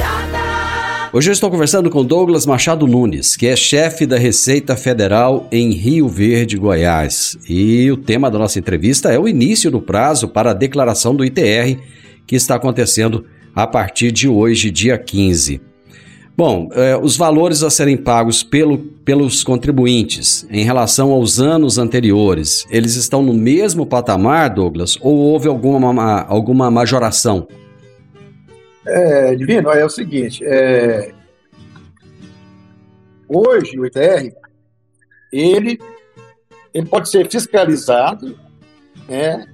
Hoje 1.13 1.29
eu 1.29 1.33
estou 1.33 1.51
conversando 1.51 1.89
com 1.89 2.05
Douglas 2.05 2.45
Machado 2.45 2.87
Nunes, 2.87 3.35
que 3.35 3.45
é 3.45 3.53
chefe 3.53 4.05
da 4.05 4.17
Receita 4.17 4.77
Federal 4.77 5.45
em 5.51 5.71
Rio 5.71 6.07
Verde, 6.07 6.55
Goiás. 6.55 7.37
E 7.49 7.91
o 7.91 7.97
tema 7.97 8.31
da 8.31 8.39
nossa 8.39 8.57
entrevista 8.57 9.11
é 9.11 9.19
o 9.19 9.27
início 9.27 9.69
do 9.69 9.81
prazo 9.81 10.29
para 10.29 10.51
a 10.51 10.53
declaração 10.53 11.13
do 11.13 11.25
ITR, 11.25 11.77
que 12.25 12.37
está 12.37 12.55
acontecendo 12.55 13.25
a 13.53 13.67
partir 13.67 14.09
de 14.13 14.29
hoje, 14.29 14.71
dia 14.71 14.97
15. 14.97 15.59
Bom, 16.37 16.69
eh, 16.71 16.97
os 17.03 17.17
valores 17.17 17.61
a 17.61 17.69
serem 17.69 17.97
pagos 17.97 18.41
pelo, 18.41 18.77
pelos 18.77 19.43
contribuintes 19.43 20.47
em 20.49 20.63
relação 20.63 21.11
aos 21.11 21.41
anos 21.41 21.77
anteriores, 21.77 22.65
eles 22.71 22.95
estão 22.95 23.21
no 23.21 23.33
mesmo 23.33 23.85
patamar, 23.85 24.49
Douglas, 24.49 24.97
ou 25.01 25.17
houve 25.17 25.49
alguma, 25.49 26.21
alguma 26.21 26.71
majoração? 26.71 27.49
É, 28.85 29.35
Divino, 29.35 29.69
é 29.69 29.85
o 29.85 29.89
seguinte, 29.89 30.43
é... 30.43 31.13
hoje 33.27 33.79
o 33.79 33.85
ITR, 33.85 34.33
ele, 35.31 35.79
ele 36.73 36.85
pode 36.87 37.09
ser 37.09 37.29
fiscalizado 37.29 38.37
né, 39.07 39.45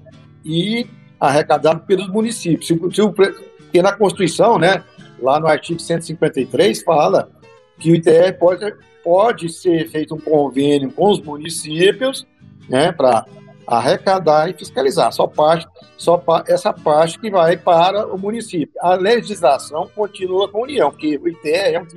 e 0.45 0.87
arrecadado 1.19 1.81
pelos 1.81 2.07
municípios. 2.07 2.67
Se, 2.67 2.73
se, 2.73 3.11
porque 3.11 3.81
na 3.81 3.91
Constituição, 3.91 4.57
né, 4.57 4.83
lá 5.19 5.39
no 5.39 5.47
artigo 5.47 5.79
153, 5.79 6.81
fala 6.83 7.29
que 7.77 7.91
o 7.91 7.95
ITR 7.95 8.37
pode, 8.39 8.73
pode 9.03 9.49
ser 9.49 9.89
feito 9.89 10.15
um 10.15 10.19
convênio 10.19 10.91
com 10.91 11.11
os 11.11 11.21
municípios 11.21 12.25
né, 12.69 12.91
para 12.91 13.25
arrecadar 13.67 14.49
e 14.49 14.53
fiscalizar. 14.53 15.12
Só 15.12 15.27
parte, 15.27 15.67
só 15.97 16.23
essa 16.47 16.71
parte 16.71 17.19
que 17.19 17.30
vai 17.30 17.58
para 17.58 18.08
o 18.08 18.17
município. 18.17 18.73
A 18.80 18.93
legislação 18.95 19.89
continua 19.93 20.47
com 20.47 20.60
a 20.60 20.62
União, 20.63 20.89
porque 20.89 21.17
o 21.17 21.27
ITR 21.27 21.73
é 21.73 21.80
um, 21.82 21.88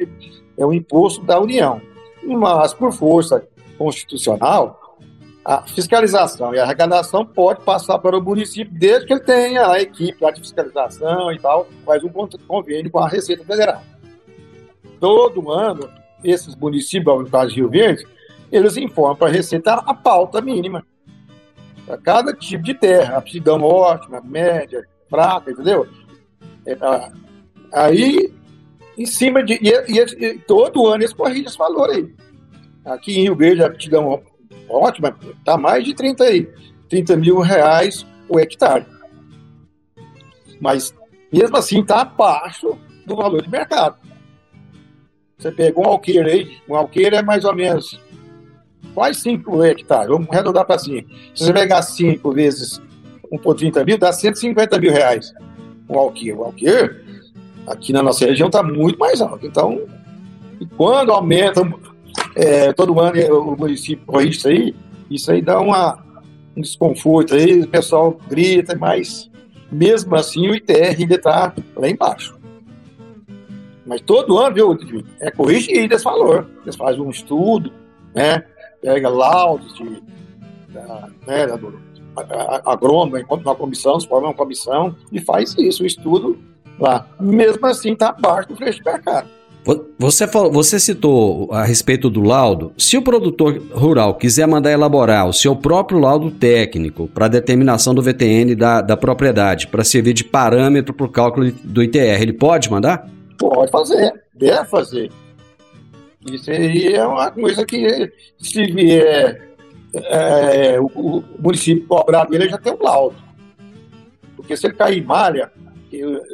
é 0.58 0.66
um 0.66 0.72
imposto 0.72 1.24
da 1.24 1.38
União. 1.38 1.80
Mas, 2.24 2.74
por 2.74 2.92
força 2.92 3.46
constitucional, 3.78 4.98
a 5.44 5.62
fiscalização 5.62 6.54
e 6.54 6.58
a 6.58 6.64
arrecadação 6.64 7.24
pode 7.24 7.62
passar 7.62 7.98
para 7.98 8.18
o 8.18 8.22
município 8.22 8.76
desde 8.78 9.06
que 9.06 9.12
ele 9.12 9.20
tenha 9.20 9.70
a 9.70 9.80
equipe 9.80 10.22
lá 10.22 10.30
de 10.30 10.40
fiscalização 10.40 11.32
e 11.32 11.38
tal, 11.38 11.66
faz 11.86 12.02
um 12.04 12.10
convênio 12.46 12.90
com 12.90 12.98
a 12.98 13.08
Receita 13.08 13.44
Federal. 13.44 13.82
Todo 14.98 15.50
ano, 15.50 15.88
esses 16.22 16.54
municípios, 16.56 17.20
no 17.20 17.30
caso 17.30 17.50
de 17.50 17.56
Rio 17.56 17.70
Verde, 17.70 18.06
eles 18.52 18.76
informam 18.76 19.16
para 19.16 19.28
a 19.28 19.32
Receita 19.32 19.72
a 19.72 19.94
pauta 19.94 20.42
mínima 20.42 20.84
para 21.90 21.98
cada 21.98 22.32
tipo 22.32 22.62
de 22.62 22.74
terra, 22.74 23.16
aptidão 23.16 23.62
ótima, 23.62 24.20
média, 24.20 24.86
fraca, 25.08 25.50
entendeu? 25.50 25.88
É, 26.64 26.76
aí, 27.72 28.32
em 28.96 29.06
cima 29.06 29.42
de. 29.42 29.54
E, 29.54 29.70
e, 29.88 30.24
e, 30.24 30.38
todo 30.38 30.86
ano 30.86 31.02
eles 31.02 31.12
corrigem 31.12 31.46
esse 31.46 31.58
valor 31.58 31.90
aí. 31.90 32.14
Aqui 32.84 33.18
em 33.18 33.22
Rio 33.22 33.34
Verde, 33.34 33.64
a 33.64 33.66
aptidão 33.66 34.22
ótima, 34.68 35.16
está 35.38 35.56
mais 35.56 35.84
de 35.84 35.92
30, 35.94 36.22
aí, 36.22 36.48
30 36.88 37.16
mil 37.16 37.40
reais 37.40 38.06
o 38.28 38.38
hectare. 38.38 38.86
Mas, 40.60 40.94
mesmo 41.32 41.56
assim, 41.56 41.80
está 41.80 42.02
abaixo 42.02 42.78
do 43.04 43.16
valor 43.16 43.42
de 43.42 43.50
mercado. 43.50 43.96
Você 45.36 45.50
pega 45.50 45.80
um 45.80 45.86
alqueire 45.86 46.30
aí, 46.30 46.58
um 46.68 46.76
alqueire 46.76 47.16
é 47.16 47.22
mais 47.22 47.44
ou 47.44 47.54
menos 47.54 47.98
quase 48.94 49.20
5 49.20 49.64
hectares, 49.64 50.08
vamos 50.08 50.28
arredondar 50.30 50.64
para 50.64 50.78
5. 50.78 51.08
Se 51.34 51.44
você 51.44 51.52
pegar 51.52 51.82
5 51.82 52.32
vezes 52.32 52.80
1,30 53.32 53.84
mil, 53.84 53.98
dá 53.98 54.12
150 54.12 54.78
mil 54.78 54.92
reais 54.92 55.32
o 55.90 55.98
alqueire. 55.98 56.38
O 56.38 56.44
alqueire, 56.44 57.00
aqui 57.66 57.92
na 57.92 58.02
nossa 58.02 58.24
região, 58.24 58.46
está 58.46 58.62
muito 58.62 58.98
mais 58.98 59.20
alto. 59.20 59.44
Então, 59.46 59.80
quando 60.76 61.12
aumenta, 61.12 61.62
é, 62.36 62.72
todo 62.72 62.98
ano 63.00 63.40
o 63.40 63.56
município 63.56 64.06
corrige 64.06 64.38
isso 64.38 64.48
aí, 64.48 64.74
isso 65.10 65.32
aí 65.32 65.42
dá 65.42 65.58
uma, 65.60 65.98
um 66.56 66.60
desconforto 66.60 67.34
aí, 67.34 67.60
o 67.62 67.68
pessoal 67.68 68.18
grita, 68.28 68.76
mas 68.76 69.30
mesmo 69.70 70.14
assim 70.14 70.48
o 70.48 70.54
ITR 70.54 70.96
ainda 70.98 71.16
está 71.16 71.52
lá 71.76 71.88
embaixo. 71.88 72.38
Mas 73.84 74.00
todo 74.02 74.38
ano, 74.38 74.54
viu, 74.54 75.04
é 75.18 75.30
corrigido 75.30 75.94
esse 75.94 76.04
valor. 76.04 76.48
Eles 76.62 76.76
fazem 76.76 77.00
um 77.00 77.10
estudo, 77.10 77.72
né? 78.14 78.44
Pega 78.80 79.08
laudos 79.08 79.74
de, 79.74 80.02
da, 80.72 81.08
né, 81.26 81.46
do, 81.56 81.78
agrônomo 82.64 83.18
enquanto 83.18 83.44
na 83.44 83.54
comissão, 83.54 83.98
se 84.00 84.08
forma 84.08 84.28
uma 84.28 84.34
comissão 84.34 84.94
e 85.12 85.20
faz 85.20 85.54
isso, 85.58 85.82
o 85.82 85.86
estudo 85.86 86.38
lá. 86.78 87.06
Mesmo 87.20 87.64
assim, 87.66 87.92
está 87.92 88.08
abaixo 88.08 88.48
do 88.48 88.56
preço 88.56 88.78
de 88.78 88.84
mercado. 88.84 89.28
Você, 89.98 90.26
falou, 90.26 90.50
você 90.50 90.80
citou 90.80 91.48
a 91.52 91.64
respeito 91.64 92.08
do 92.08 92.22
laudo. 92.22 92.72
Se 92.78 92.96
o 92.96 93.02
produtor 93.02 93.60
rural 93.72 94.14
quiser 94.14 94.48
mandar 94.48 94.72
elaborar 94.72 95.28
o 95.28 95.32
seu 95.34 95.54
próprio 95.54 95.98
laudo 95.98 96.30
técnico 96.30 97.06
para 97.06 97.28
determinação 97.28 97.94
do 97.94 98.02
VTN 98.02 98.54
da, 98.54 98.80
da 98.80 98.96
propriedade, 98.96 99.66
para 99.66 99.84
servir 99.84 100.14
de 100.14 100.24
parâmetro 100.24 100.94
para 100.94 101.06
o 101.06 101.10
cálculo 101.10 101.52
do 101.62 101.82
ITR, 101.82 102.22
ele 102.22 102.32
pode 102.32 102.70
mandar? 102.70 103.06
Pode 103.38 103.70
fazer, 103.70 104.12
deve 104.34 104.64
fazer. 104.64 105.12
Isso 106.26 106.50
aí 106.50 106.94
é 106.94 107.06
uma 107.06 107.30
coisa 107.30 107.64
que, 107.64 108.12
se 108.38 108.66
vier 108.66 109.50
é, 109.94 110.78
o, 110.80 110.86
o, 110.86 111.24
município 111.38 111.86
cobrar 111.86 112.24
dele, 112.26 112.48
já 112.48 112.58
tem 112.58 112.72
um 112.72 112.82
laudo. 112.82 113.16
Porque 114.36 114.56
se 114.56 114.66
ele 114.66 114.74
cair 114.74 115.02
em 115.02 115.06
malha, 115.06 115.50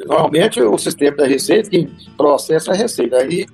normalmente 0.05 0.61
o 0.61 0.77
sistema 0.77 1.17
da 1.17 1.25
Receita, 1.25 1.69
quem 1.69 1.89
processa 2.17 2.71
é 2.71 2.73
a 2.73 2.77
Receita. 2.77 3.17
Aí 3.17 3.45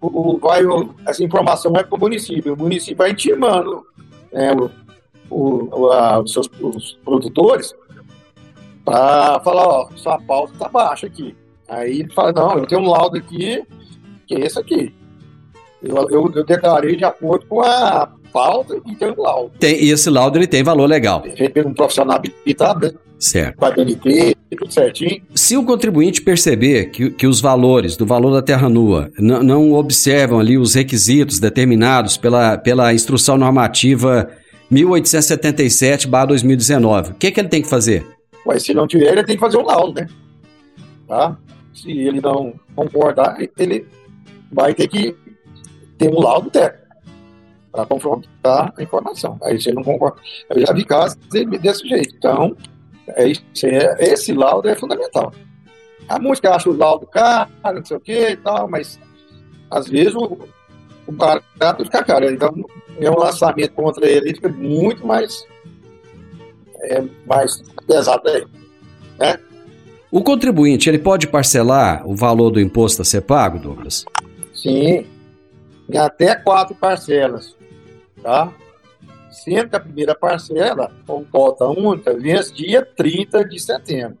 o, 0.00 0.38
vai, 0.38 0.62
essa 1.06 1.22
informação 1.22 1.72
vai 1.72 1.84
para 1.84 1.96
o 1.96 2.00
município. 2.00 2.54
O 2.54 2.58
município 2.58 2.98
vai 2.98 3.10
intimando 3.10 3.86
né, 4.32 4.52
o, 4.52 4.70
o, 5.30 5.92
a, 5.92 6.20
os 6.20 6.32
seus 6.32 6.50
os 6.60 6.98
produtores 7.04 7.74
para 8.84 9.40
falar, 9.40 9.66
ó, 9.66 9.88
sua 9.96 10.20
pauta 10.20 10.52
está 10.52 10.68
baixa 10.68 11.06
aqui. 11.06 11.34
Aí 11.68 12.00
ele 12.00 12.12
fala, 12.12 12.32
não, 12.32 12.58
eu 12.58 12.66
tenho 12.66 12.82
um 12.82 12.90
laudo 12.90 13.16
aqui, 13.16 13.64
que 14.26 14.34
é 14.34 14.40
esse 14.40 14.58
aqui. 14.58 14.94
Eu, 15.82 15.96
eu, 16.08 16.32
eu 16.34 16.44
declarei 16.44 16.96
de 16.96 17.04
acordo 17.04 17.46
com 17.46 17.60
a 17.60 18.08
pauta 18.32 18.80
e 18.86 18.94
tem 18.94 19.10
um 19.10 19.22
laudo. 19.22 19.52
Tem, 19.58 19.82
e 19.82 19.90
esse 19.90 20.08
laudo 20.10 20.38
ele 20.38 20.46
tem 20.46 20.62
valor 20.62 20.86
legal. 20.86 21.22
Feito 21.22 21.54
por 21.54 21.66
um 21.66 21.74
profissional 21.74 22.16
habilitado, 22.16 22.86
né? 22.86 22.92
Certo. 23.18 23.56
Com 23.56 23.64
a 23.64 23.70
DNT, 23.70 24.36
tudo 24.58 24.70
certinho. 24.72 25.22
Se 25.34 25.56
o 25.56 25.64
contribuinte 25.64 26.20
perceber 26.20 26.90
que, 26.90 27.08
que 27.10 27.26
os 27.26 27.40
valores 27.40 27.96
do 27.96 28.04
valor 28.04 28.30
da 28.30 28.42
terra 28.42 28.68
nua 28.68 29.10
não, 29.18 29.72
observam 29.72 30.38
ali 30.38 30.58
os 30.58 30.74
requisitos 30.74 31.40
determinados 31.40 32.18
pela, 32.18 32.58
pela 32.58 32.92
instrução 32.92 33.38
normativa 33.38 34.28
1877-2019, 34.70 37.12
o 37.12 37.14
que, 37.14 37.30
que 37.30 37.40
ele 37.40 37.48
tem 37.48 37.62
que 37.62 37.70
fazer? 37.70 38.04
Mas 38.44 38.62
se 38.62 38.74
não 38.74 38.86
tiver, 38.86 39.12
ele 39.12 39.24
tem 39.24 39.36
que 39.36 39.40
fazer 39.40 39.56
um 39.56 39.64
laudo, 39.64 39.98
né? 39.98 40.06
Tá? 41.08 41.38
Se 41.72 41.90
ele 41.90 42.20
não 42.20 42.52
concordar, 42.74 43.38
ele 43.58 43.86
vai 44.52 44.74
ter 44.74 44.88
que 44.88 45.16
ter 45.98 46.08
um 46.08 46.20
laudo 46.20 46.50
técnico 46.50 46.86
para 47.72 47.86
confrontar 47.86 48.72
a 48.76 48.82
informação. 48.82 49.38
Aí 49.42 49.54
ele 49.54 49.72
não 49.72 49.84
concorda, 49.84 50.18
eu 50.50 50.66
já 50.66 50.72
vi 50.72 50.84
casos 50.84 51.18
desse 51.60 51.86
jeito. 51.86 52.14
Então, 52.16 52.56
é, 53.08 53.30
é, 53.30 54.12
esse 54.12 54.32
laudo 54.32 54.68
é 54.68 54.74
fundamental. 54.74 55.32
A 56.08 56.18
música 56.18 56.54
acha 56.54 56.70
o 56.70 56.76
laudo 56.76 57.06
caro, 57.06 57.50
não 57.64 57.84
sei 57.84 57.96
o 57.96 58.00
que 58.00 58.30
e 58.30 58.36
tal, 58.36 58.68
mas 58.68 58.98
às 59.70 59.88
vezes 59.88 60.14
o, 60.14 60.38
o 61.06 61.12
barato 61.12 61.84
fica 61.84 62.02
caro. 62.02 62.30
Então, 62.30 62.54
é 62.98 63.10
um 63.10 63.18
lançamento 63.18 63.72
contra 63.72 64.08
ele 64.08 64.34
fica 64.34 64.48
muito 64.48 65.06
mais, 65.06 65.44
é, 66.82 67.04
mais 67.26 67.62
pesado 67.86 68.28
aí. 68.28 68.46
Né? 69.18 69.38
O 70.10 70.22
contribuinte, 70.22 70.88
ele 70.88 70.98
pode 70.98 71.26
parcelar 71.26 72.08
o 72.08 72.14
valor 72.14 72.50
do 72.50 72.60
imposto 72.60 73.02
a 73.02 73.04
ser 73.04 73.22
pago, 73.22 73.58
Douglas? 73.58 74.04
Sim, 74.54 75.04
em 75.88 75.96
até 75.96 76.34
quatro 76.34 76.74
parcelas, 76.74 77.56
tá? 78.22 78.52
Sendo 79.30 79.70
que 79.70 79.76
a 79.76 79.80
primeira 79.80 80.14
parcela, 80.14 80.92
com 81.06 81.24
cota 81.24 81.66
única, 81.66 82.14
vence 82.14 82.52
dia 82.52 82.84
30 82.84 83.44
de 83.44 83.60
setembro. 83.60 84.18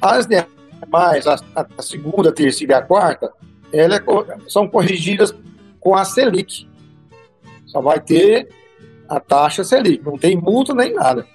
As 0.00 0.26
demais, 0.26 1.26
a, 1.26 1.36
a 1.54 1.82
segunda, 1.82 2.28
a 2.28 2.32
terceira 2.32 2.74
e 2.74 2.76
a 2.76 2.82
quarta, 2.82 3.32
elas 3.72 4.00
é, 4.00 4.38
são 4.48 4.68
corrigidas 4.68 5.34
com 5.80 5.94
a 5.94 6.04
Selic. 6.04 6.68
Só 7.66 7.80
vai 7.80 8.00
ter 8.00 8.48
a 9.08 9.18
taxa 9.20 9.64
Selic, 9.64 10.04
não 10.04 10.18
tem 10.18 10.36
multa 10.36 10.74
nem 10.74 10.94
nada. 10.94 11.26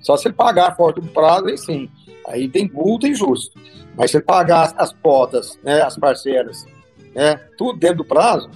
Só 0.00 0.16
se 0.16 0.28
ele 0.28 0.34
pagar 0.34 0.76
fora 0.76 1.00
do 1.00 1.02
prazo, 1.08 1.46
aí 1.46 1.58
sim. 1.58 1.90
Aí 2.26 2.48
tem 2.48 2.70
multa 2.70 3.12
justo. 3.12 3.58
Mas 3.96 4.10
se 4.10 4.16
ele 4.16 4.24
pagar 4.24 4.74
as 4.76 4.92
cotas, 4.92 5.58
né, 5.62 5.82
as 5.82 5.96
parcelas, 5.96 6.66
né, 7.14 7.36
tudo 7.56 7.78
dentro 7.78 7.98
do 7.98 8.04
prazo, 8.04 8.50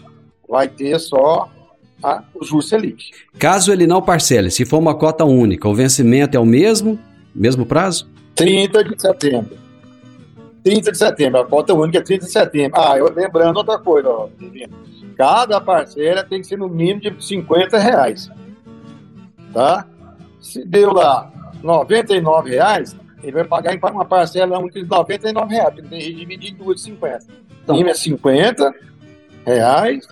vai 0.49 0.69
ter 0.69 0.99
só 0.99 1.49
a, 2.03 2.23
o 2.35 2.45
juros 2.45 2.69
Selic. 2.69 3.11
Caso 3.39 3.73
ele 3.73 3.87
não 3.87 4.01
parcele, 4.01 4.51
se 4.51 4.65
for 4.65 4.79
uma 4.79 4.95
cota 4.95 5.25
única, 5.25 5.69
o 5.69 5.75
vencimento 5.75 6.37
é 6.37 6.41
o 6.41 6.47
mesmo? 6.47 6.99
Mesmo 7.35 7.67
prazo? 7.67 8.09
30 8.35 8.85
de 8.85 9.01
setembro. 9.01 9.57
30 10.65 10.93
de 10.93 10.99
setembro, 10.99 11.41
a 11.41 11.47
cota 11.47 11.75
única 11.75 11.99
é 11.99 12.03
30 12.03 12.27
de 12.27 12.33
setembro. 12.33 12.81
Ah, 12.81 12.97
eu 12.97 13.13
lembrando 13.13 13.57
outra 13.57 13.79
coisa, 13.79 14.09
ó, 14.09 14.29
cada 15.17 15.61
parcela 15.61 16.25
tem 16.25 16.41
que 16.41 16.47
ser 16.47 16.59
no 16.59 16.69
mínimo 16.69 17.01
de 17.17 17.25
50 17.25 17.79
reais. 17.79 18.31
Tá? 19.53 19.87
Se 20.41 20.65
deu 20.65 20.93
lá 20.93 21.31
99 21.63 22.51
reais, 22.51 22.97
ele 23.23 23.33
vai 23.33 23.45
pagar 23.45 23.75
em 23.75 23.79
uma 23.79 24.05
parcela 24.05 24.59
única 24.59 24.81
de 24.81 24.89
99 24.89 25.55
reais, 25.55 25.75
porque 25.75 25.89
tem 25.89 26.01
que 26.01 26.13
dividir 26.15 26.53
em 26.53 26.55
duas 26.55 26.77
de 26.77 26.83
50. 26.83 27.27
Então, 27.65 27.77
é 27.77 27.95
50 27.95 28.75
reais 29.45 30.07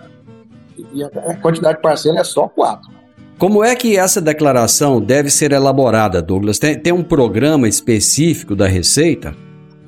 e 0.93 1.03
a 1.03 1.35
quantidade 1.37 1.77
de 1.77 1.81
parcela 1.81 2.19
é 2.19 2.23
só 2.23 2.47
4. 2.47 2.97
Como 3.37 3.63
é 3.63 3.75
que 3.75 3.97
essa 3.97 4.19
declaração 4.19 4.99
deve 4.99 5.29
ser 5.29 5.51
elaborada, 5.51 6.21
Douglas? 6.21 6.57
Tem, 6.57 6.77
tem 6.77 6.91
um 6.91 7.03
programa 7.03 7.67
específico 7.67 8.55
da 8.55 8.67
Receita? 8.67 9.35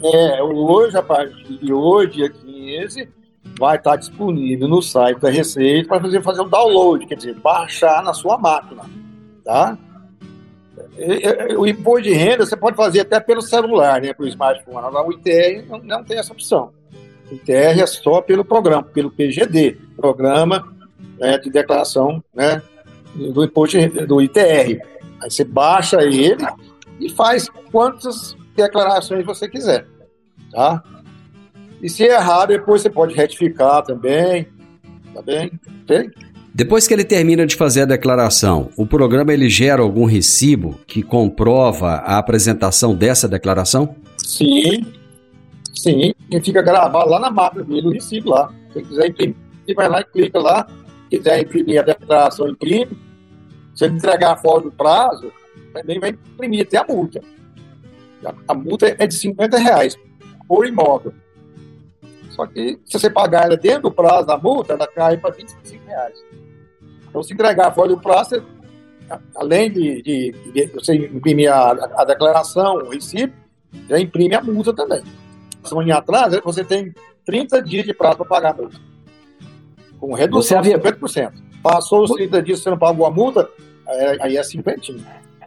É, 0.03 0.43
hoje, 0.43 0.95
a 0.95 1.01
partir 1.01 1.57
de 1.57 1.73
hoje, 1.73 2.13
dia 2.13 2.29
15, 2.29 3.09
vai 3.57 3.77
estar 3.77 3.95
disponível 3.95 4.67
no 4.67 4.81
site 4.81 5.19
da 5.19 5.31
Receita 5.31 5.87
para 5.87 5.99
fazer, 5.99 6.21
fazer 6.21 6.41
um 6.41 6.47
download, 6.47 7.05
quer 7.07 7.15
dizer, 7.15 7.35
baixar 7.39 8.03
na 8.03 8.13
sua 8.13 8.37
máquina, 8.37 8.83
tá? 9.43 9.77
O 11.57 11.65
imposto 11.65 12.03
de 12.03 12.13
renda 12.13 12.45
você 12.45 12.55
pode 12.55 12.75
fazer 12.75 12.99
até 12.99 13.19
pelo 13.19 13.41
celular, 13.41 14.01
né, 14.01 14.13
pelo 14.13 14.27
smartphone. 14.29 14.77
Agora 14.77 15.07
o 15.07 15.13
ITR 15.13 15.65
não, 15.67 15.79
não 15.79 16.03
tem 16.03 16.19
essa 16.19 16.33
opção. 16.33 16.71
O 17.31 17.35
ITR 17.35 17.81
é 17.81 17.87
só 17.87 18.21
pelo 18.21 18.45
programa, 18.45 18.83
pelo 18.83 19.09
PGD, 19.09 19.77
Programa 19.95 20.78
né, 21.19 21.37
de 21.37 21.49
Declaração 21.49 22.23
né, 22.33 22.61
do 23.15 23.43
Imposto 23.43 23.77
do 24.07 24.21
ITR. 24.21 24.79
Aí 25.21 25.29
você 25.29 25.43
baixa 25.43 26.01
ele 26.03 26.45
e 26.99 27.09
faz 27.09 27.49
quantas 27.71 28.35
declarações 28.55 29.25
você 29.25 29.47
quiser, 29.47 29.85
tá? 30.51 30.83
E 31.81 31.89
se 31.89 32.03
errar, 32.03 32.45
depois 32.45 32.81
você 32.81 32.89
pode 32.89 33.15
retificar 33.15 33.83
também, 33.83 34.47
tá 35.13 35.21
bem? 35.21 35.51
Depois 36.53 36.87
que 36.87 36.93
ele 36.93 37.05
termina 37.05 37.45
de 37.45 37.55
fazer 37.55 37.83
a 37.83 37.85
declaração, 37.85 38.69
o 38.75 38.85
programa 38.85 39.33
ele 39.33 39.49
gera 39.49 39.81
algum 39.81 40.05
recibo 40.05 40.77
que 40.85 41.01
comprova 41.01 41.95
a 41.95 42.17
apresentação 42.17 42.93
dessa 42.93 43.29
declaração? 43.29 43.95
Sim, 44.17 44.85
sim. 45.73 46.13
E 46.29 46.41
fica 46.41 46.61
gravado 46.61 47.09
lá 47.09 47.19
na 47.19 47.31
máquina 47.31 47.63
dele 47.63 47.87
o 47.87 47.91
recibo 47.91 48.31
lá. 48.31 48.49
Se 48.49 48.73
você 48.73 48.81
quiser 48.81 49.07
imprimir, 49.07 49.35
vai 49.75 49.87
lá 49.87 50.01
e 50.01 50.03
clica 50.03 50.39
lá. 50.39 50.67
Se 51.09 51.17
quiser 51.17 51.41
imprimir 51.41 51.79
a 51.79 51.83
declaração, 51.83 52.47
imprime. 52.47 52.97
Se 53.73 53.85
ele 53.85 53.95
entregar 53.95 54.37
fora 54.37 54.61
do 54.61 54.71
prazo, 54.71 55.31
também 55.73 55.99
vai 55.99 56.09
imprimir 56.09 56.65
até 56.65 56.77
a 56.77 56.85
multa. 56.87 57.21
A 58.47 58.53
multa 58.53 58.95
é 58.97 59.07
de 59.07 59.13
50 59.15 59.57
reais 59.57 59.97
por 60.47 60.67
imóvel. 60.67 61.13
Só 62.31 62.45
que 62.45 62.79
se 62.85 62.99
você 62.99 63.09
pagar 63.09 63.45
ela 63.45 63.57
dentro 63.57 63.83
do 63.83 63.91
prazo 63.91 64.27
da 64.27 64.37
multa, 64.37 64.73
ela 64.73 64.87
cai 64.87 65.17
para 65.17 65.31
25 65.31 65.85
reais. 65.85 66.23
Então, 67.07 67.23
se 67.23 67.33
entregar 67.33 67.73
fora 67.73 67.89
do 67.89 67.99
prazo, 67.99 68.43
além 69.35 69.71
de, 69.71 70.01
de, 70.01 70.31
de, 70.53 70.65
você 70.67 70.95
imprimir 70.95 71.51
a, 71.51 71.71
a, 71.71 72.05
declaração, 72.05 72.75
o 72.75 72.89
recibo, 72.89 73.33
já 73.89 73.99
imprime 73.99 74.35
a 74.35 74.41
multa 74.41 74.73
também. 74.73 75.03
Se 75.63 75.73
um 75.73 75.93
atrás, 75.93 76.39
você 76.43 76.63
tem 76.63 76.93
30 77.25 77.61
dias 77.61 77.85
de 77.85 77.93
prazo 77.93 78.17
para 78.17 78.25
pagar 78.25 78.51
a 78.51 78.53
multa. 78.61 78.77
Com 79.99 80.13
redução 80.13 80.61
de 80.61 80.69
50%. 80.69 81.31
Passou 81.61 82.03
os 82.03 82.11
30 82.11 82.41
dias 82.41 82.59
você 82.61 82.69
não 82.69 82.77
pagou 82.77 83.05
a 83.05 83.11
multa, 83.11 83.49
aí 84.21 84.37
é 84.37 84.43
50. 84.43 84.93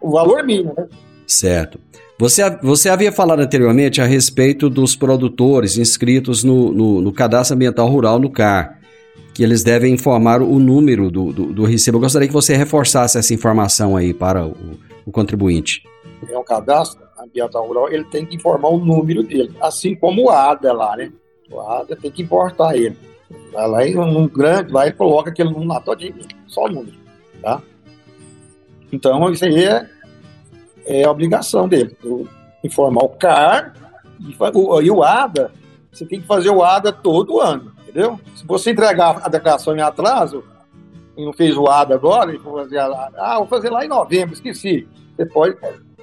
O 0.01 0.11
valor 0.11 0.45
mínimo, 0.45 0.75
né? 0.77 0.87
Certo. 1.27 1.81
Você, 2.19 2.43
você 2.63 2.89
havia 2.89 3.11
falado 3.11 3.41
anteriormente 3.41 4.01
a 4.01 4.05
respeito 4.05 4.69
dos 4.69 4.95
produtores 4.95 5.77
inscritos 5.77 6.45
no, 6.45 6.73
no, 6.73 7.01
no 7.01 7.13
Cadastro 7.13 7.57
Ambiental 7.57 7.89
Rural, 7.89 8.19
no 8.19 8.31
CAR, 8.31 8.79
que 9.35 9.43
eles 9.43 9.65
devem 9.65 9.95
informar 9.95 10.43
o 10.43 10.59
número 10.59 11.11
do, 11.11 11.33
do, 11.33 11.47
do, 11.53 11.65
recibo. 11.65 11.97
Eu 11.97 12.03
gostaria 12.03 12.29
que 12.29 12.35
você 12.35 12.55
reforçasse 12.55 13.19
essa 13.19 13.33
informação 13.33 13.97
aí 13.97 14.13
para 14.13 14.47
o, 14.47 14.55
o 15.07 15.11
contribuinte. 15.11 15.83
É 16.29 16.39
um 16.39 16.45
cadastro 16.45 17.03
ambiental 17.19 17.67
rural, 17.67 17.89
ele 17.91 18.05
tem 18.05 18.27
que 18.27 18.37
informar 18.37 18.69
o 18.69 18.79
número 18.79 19.23
dele, 19.23 19.53
assim 19.61 19.95
como 19.95 20.25
o 20.25 20.31
ADA 20.31 20.73
lá, 20.73 20.97
né? 20.97 21.11
O 21.51 21.61
ADA 21.61 21.97
tem 21.97 22.11
que 22.11 22.23
importar 22.23 22.77
ele. 22.77 22.97
Vai 23.53 23.69
lá 23.69 23.87
em 23.87 23.99
um 23.99 24.29
grande, 24.29 24.73
lá 24.73 24.87
ele 24.87 24.95
coloca 24.95 25.31
aquele 25.31 25.51
número 25.51 25.69
lá 25.69 25.81
todinho, 25.81 26.15
só 26.47 26.65
o 26.65 26.69
número, 26.69 26.97
tá? 27.43 27.61
Então, 28.91 29.31
isso 29.31 29.45
aí 29.45 29.65
é 29.65 29.89
é 30.85 31.05
a 31.05 31.11
obrigação 31.11 31.69
dele, 31.69 31.97
informar 32.63 33.05
o 33.05 33.11
CAR 33.11 33.75
e 34.21 34.35
o, 34.55 34.81
e 34.81 34.91
o 34.91 35.03
ADA, 35.03 35.53
você 35.91 36.05
tem 36.07 36.21
que 36.21 36.27
fazer 36.27 36.51
o 36.51 36.63
ADA 36.63 36.93
todo 36.93 37.41
ano, 37.41 37.73
entendeu? 37.83 38.19
Se 38.35 38.47
você 38.47 38.71
entregar 38.71 39.21
a 39.23 39.29
declaração 39.29 39.77
em 39.77 39.81
atraso, 39.81 40.45
e 41.17 41.25
não 41.25 41.33
fez 41.33 41.57
o 41.57 41.69
ADA 41.69 41.95
agora, 41.95 42.35
e 42.35 42.39
for 42.39 42.63
fazer 42.63 42.83
lá, 42.85 43.11
ah, 43.17 43.39
vou 43.39 43.47
fazer 43.47 43.71
lá 43.71 43.85
em 43.85 43.89
novembro, 43.89 44.33
esqueci. 44.33 44.89
Você 45.15 45.27
pode, 45.27 45.57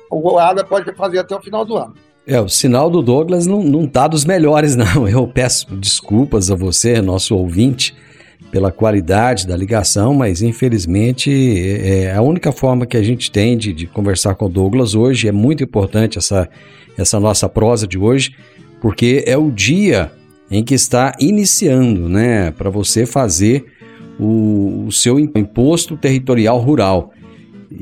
o 0.09 0.37
ADA 0.37 0.63
pode 0.63 0.93
fazer 0.93 1.19
até 1.19 1.35
o 1.35 1.41
final 1.41 1.65
do 1.65 1.77
ano. 1.77 1.95
É, 2.29 2.39
o 2.39 2.47
sinal 2.47 2.91
do 2.91 3.01
Douglas 3.01 3.47
não, 3.47 3.63
não 3.63 3.87
tá 3.87 4.07
dos 4.07 4.23
melhores, 4.23 4.75
não. 4.77 5.07
Eu 5.07 5.27
peço 5.27 5.75
desculpas 5.75 6.51
a 6.51 6.55
você, 6.55 7.01
nosso 7.01 7.35
ouvinte, 7.35 7.95
pela 8.51 8.71
qualidade 8.71 9.47
da 9.47 9.57
ligação, 9.57 10.13
mas 10.13 10.43
infelizmente 10.43 11.31
é, 11.31 12.03
é 12.03 12.15
a 12.15 12.21
única 12.21 12.51
forma 12.51 12.85
que 12.85 12.95
a 12.95 13.01
gente 13.01 13.31
tem 13.31 13.57
de, 13.57 13.73
de 13.73 13.87
conversar 13.87 14.35
com 14.35 14.45
o 14.45 14.49
Douglas 14.49 14.93
hoje. 14.93 15.27
É 15.27 15.31
muito 15.31 15.63
importante 15.63 16.19
essa, 16.19 16.47
essa 16.95 17.19
nossa 17.19 17.49
prosa 17.49 17.87
de 17.87 17.97
hoje, 17.97 18.35
porque 18.79 19.23
é 19.25 19.35
o 19.35 19.49
dia 19.49 20.11
em 20.51 20.63
que 20.63 20.75
está 20.75 21.15
iniciando, 21.19 22.07
né, 22.07 22.51
para 22.51 22.69
você 22.69 23.07
fazer 23.07 23.65
o, 24.19 24.85
o, 24.85 24.91
seu 24.91 25.19
imposto 25.19 25.97
territorial 25.97 26.59
rural. 26.59 27.11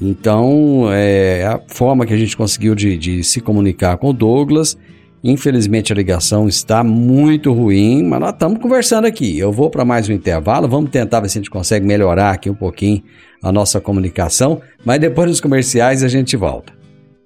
Então, 0.02 0.90
é 0.92 1.46
a 1.46 1.60
forma 1.68 2.06
que 2.06 2.14
a 2.14 2.18
gente 2.18 2.36
conseguiu 2.36 2.76
de, 2.76 2.98
de 2.98 3.24
se 3.24 3.40
comunicar 3.40 3.98
com 3.98 4.10
o 4.10 4.14
Douglas. 4.14 4.78
Infelizmente 5.24 5.92
a 5.92 5.96
ligação 5.96 6.48
está 6.48 6.84
muito 6.84 7.52
ruim, 7.52 8.04
mas 8.04 8.20
nós 8.20 8.34
estamos 8.34 8.60
conversando 8.62 9.06
aqui. 9.06 9.38
Eu 9.38 9.52
vou 9.52 9.70
para 9.70 9.84
mais 9.84 10.08
um 10.08 10.14
intervalo, 10.14 10.68
vamos 10.68 10.92
tentar 10.92 11.22
ver 11.22 11.30
se 11.30 11.38
a 11.38 11.42
gente 11.42 11.50
consegue 11.50 11.86
melhorar 11.86 12.32
aqui 12.32 12.50
um 12.50 12.56
pouquinho 12.56 13.02
a 13.42 13.52
nossa 13.52 13.82
comunicação, 13.82 14.62
mas 14.86 15.00
depois 15.00 15.30
dos 15.30 15.42
comerciais 15.42 16.04
a 16.04 16.08
gente 16.08 16.38
volta. 16.38 16.74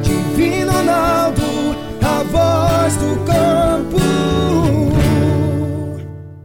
Divino 0.03 0.73
Ronaldo, 0.73 1.41
a 2.01 2.23
voz 2.23 2.97
do 2.97 3.15
campo. 3.23 3.97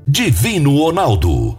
Divino 0.07 0.79
Ronaldo, 0.79 1.59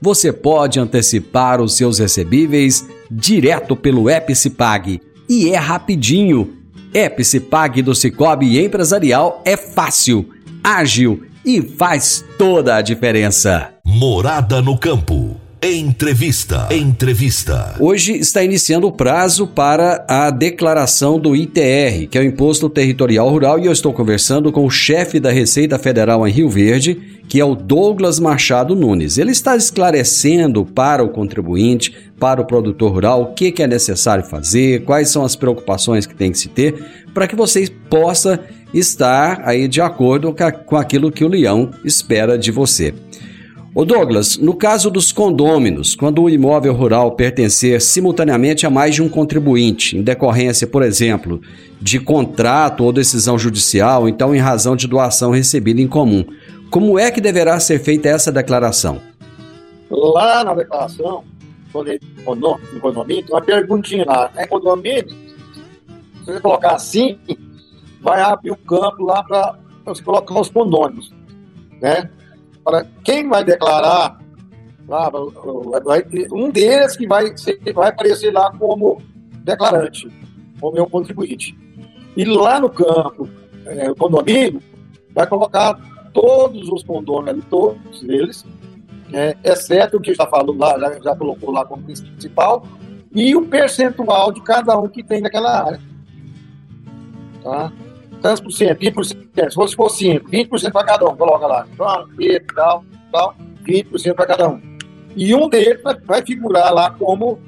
você 0.00 0.32
pode 0.32 0.78
antecipar 0.78 1.60
os 1.60 1.76
seus 1.76 1.98
recebíveis 1.98 2.86
direto 3.10 3.74
pelo 3.76 4.08
app 4.08 4.34
Cipag. 4.34 5.00
E 5.28 5.50
é 5.50 5.56
rapidinho 5.56 6.56
Epicipag 6.96 7.82
do 7.82 7.94
Cicobi 7.94 8.58
Empresarial 8.58 9.42
é 9.44 9.54
fácil, 9.54 10.30
ágil 10.64 11.26
e 11.44 11.60
faz 11.60 12.24
toda 12.38 12.76
a 12.76 12.80
diferença. 12.80 13.70
Morada 13.84 14.62
no 14.62 14.78
campo. 14.78 15.38
Entrevista. 15.68 16.68
Entrevista. 16.70 17.74
Hoje 17.80 18.12
está 18.12 18.40
iniciando 18.40 18.86
o 18.86 18.92
prazo 18.92 19.48
para 19.48 20.04
a 20.06 20.30
declaração 20.30 21.18
do 21.18 21.34
ITR, 21.34 22.06
que 22.08 22.16
é 22.16 22.20
o 22.20 22.24
Imposto 22.24 22.70
Territorial 22.70 23.28
Rural, 23.28 23.58
e 23.58 23.66
eu 23.66 23.72
estou 23.72 23.92
conversando 23.92 24.52
com 24.52 24.64
o 24.64 24.70
chefe 24.70 25.18
da 25.18 25.32
Receita 25.32 25.76
Federal 25.76 26.24
em 26.24 26.30
Rio 26.30 26.48
Verde, 26.48 26.96
que 27.28 27.40
é 27.40 27.44
o 27.44 27.56
Douglas 27.56 28.20
Machado 28.20 28.76
Nunes. 28.76 29.18
Ele 29.18 29.32
está 29.32 29.56
esclarecendo 29.56 30.64
para 30.64 31.02
o 31.02 31.08
contribuinte, 31.08 31.92
para 32.16 32.40
o 32.40 32.46
produtor 32.46 32.92
rural, 32.92 33.22
o 33.22 33.34
que, 33.34 33.52
é 33.60 33.66
necessário 33.66 34.22
fazer, 34.22 34.84
quais 34.84 35.08
são 35.08 35.24
as 35.24 35.34
preocupações 35.34 36.06
que 36.06 36.14
tem 36.14 36.30
que 36.30 36.38
se 36.38 36.48
ter, 36.48 36.76
para 37.12 37.26
que 37.26 37.34
você 37.34 37.68
possa 37.90 38.38
estar 38.72 39.40
aí 39.44 39.66
de 39.66 39.80
acordo 39.80 40.32
com 40.64 40.76
aquilo 40.76 41.10
que 41.10 41.24
o 41.24 41.28
leão 41.28 41.70
espera 41.84 42.38
de 42.38 42.52
você. 42.52 42.94
Ô 43.76 43.84
Douglas, 43.84 44.38
no 44.38 44.54
caso 44.54 44.90
dos 44.90 45.12
condôminos, 45.12 45.94
quando 45.94 46.22
o 46.22 46.30
imóvel 46.30 46.72
rural 46.72 47.12
pertencer 47.12 47.78
simultaneamente 47.82 48.66
a 48.66 48.70
mais 48.70 48.94
de 48.94 49.02
um 49.02 49.08
contribuinte, 49.10 49.98
em 49.98 50.02
decorrência, 50.02 50.66
por 50.66 50.82
exemplo, 50.82 51.42
de 51.78 52.00
contrato 52.00 52.82
ou 52.82 52.90
decisão 52.90 53.38
judicial, 53.38 54.08
então 54.08 54.34
em 54.34 54.38
razão 54.38 54.74
de 54.74 54.88
doação 54.88 55.30
recebida 55.30 55.78
em 55.78 55.86
comum, 55.86 56.24
como 56.70 56.98
é 56.98 57.10
que 57.10 57.20
deverá 57.20 57.60
ser 57.60 57.78
feita 57.78 58.08
essa 58.08 58.32
declaração? 58.32 58.98
Lá 59.90 60.42
na 60.42 60.54
declaração, 60.54 61.22
no 61.74 62.80
condomínio, 62.80 63.26
uma 63.28 63.42
perguntinha 63.42 64.06
lá, 64.06 64.30
é 64.36 64.46
condomínio? 64.46 65.10
Se 66.24 66.32
você 66.32 66.40
colocar 66.40 66.76
assim, 66.76 67.18
vai 68.00 68.22
abrir 68.22 68.52
o 68.52 68.56
campo 68.56 69.04
lá 69.04 69.22
para 69.22 69.58
colocar 70.02 70.40
os 70.40 70.48
condôminos, 70.48 71.12
né? 71.78 72.08
Para 72.66 72.84
quem 73.04 73.28
vai 73.28 73.44
declarar, 73.44 74.18
lá, 74.88 75.08
vai 75.08 76.04
um 76.32 76.50
deles 76.50 76.96
que 76.96 77.06
vai, 77.06 77.32
vai 77.72 77.90
aparecer 77.90 78.32
lá 78.32 78.50
como 78.58 79.00
declarante, 79.44 80.10
como 80.60 80.74
meu 80.74 80.88
contribuinte. 80.88 81.56
E 82.16 82.24
lá 82.24 82.58
no 82.58 82.68
campo, 82.68 83.28
é, 83.66 83.88
o 83.88 83.94
condomínio 83.94 84.60
vai 85.14 85.28
colocar 85.28 85.78
todos 86.12 86.68
os 86.68 86.82
condôminos, 86.82 87.44
todos 87.48 88.02
eles, 88.02 88.44
é, 89.12 89.36
exceto 89.44 89.98
o 89.98 90.00
que 90.00 90.12
já 90.12 90.26
falou 90.26 90.56
lá, 90.56 90.76
já, 90.76 91.00
já 91.00 91.14
colocou 91.14 91.52
lá 91.52 91.64
como 91.64 91.84
principal, 91.84 92.66
e 93.14 93.36
o 93.36 93.46
percentual 93.46 94.32
de 94.32 94.40
cada 94.42 94.76
um 94.76 94.88
que 94.88 95.04
tem 95.04 95.20
naquela 95.20 95.66
área. 95.66 95.80
Tá? 97.44 97.72
Tantos 98.26 98.40
por 98.40 98.50
cento, 98.50 98.80
20%, 98.80 99.50
se 99.50 99.54
fosse 99.54 99.76
for 99.76 99.88
5, 99.88 100.28
20% 100.28 100.72
para 100.72 100.84
cada 100.84 101.08
um, 101.08 101.16
coloca 101.16 101.46
lá, 101.46 101.64
João, 101.76 102.08
Pedro, 102.16 102.54
tal, 102.56 102.84
tal, 103.12 103.36
20% 103.64 104.14
para 104.14 104.26
cada 104.26 104.48
um. 104.48 104.60
E 105.14 105.32
um 105.32 105.48
deles 105.48 105.80
vai 106.04 106.24
figurar 106.26 106.74
lá 106.74 106.90
como, 106.90 107.38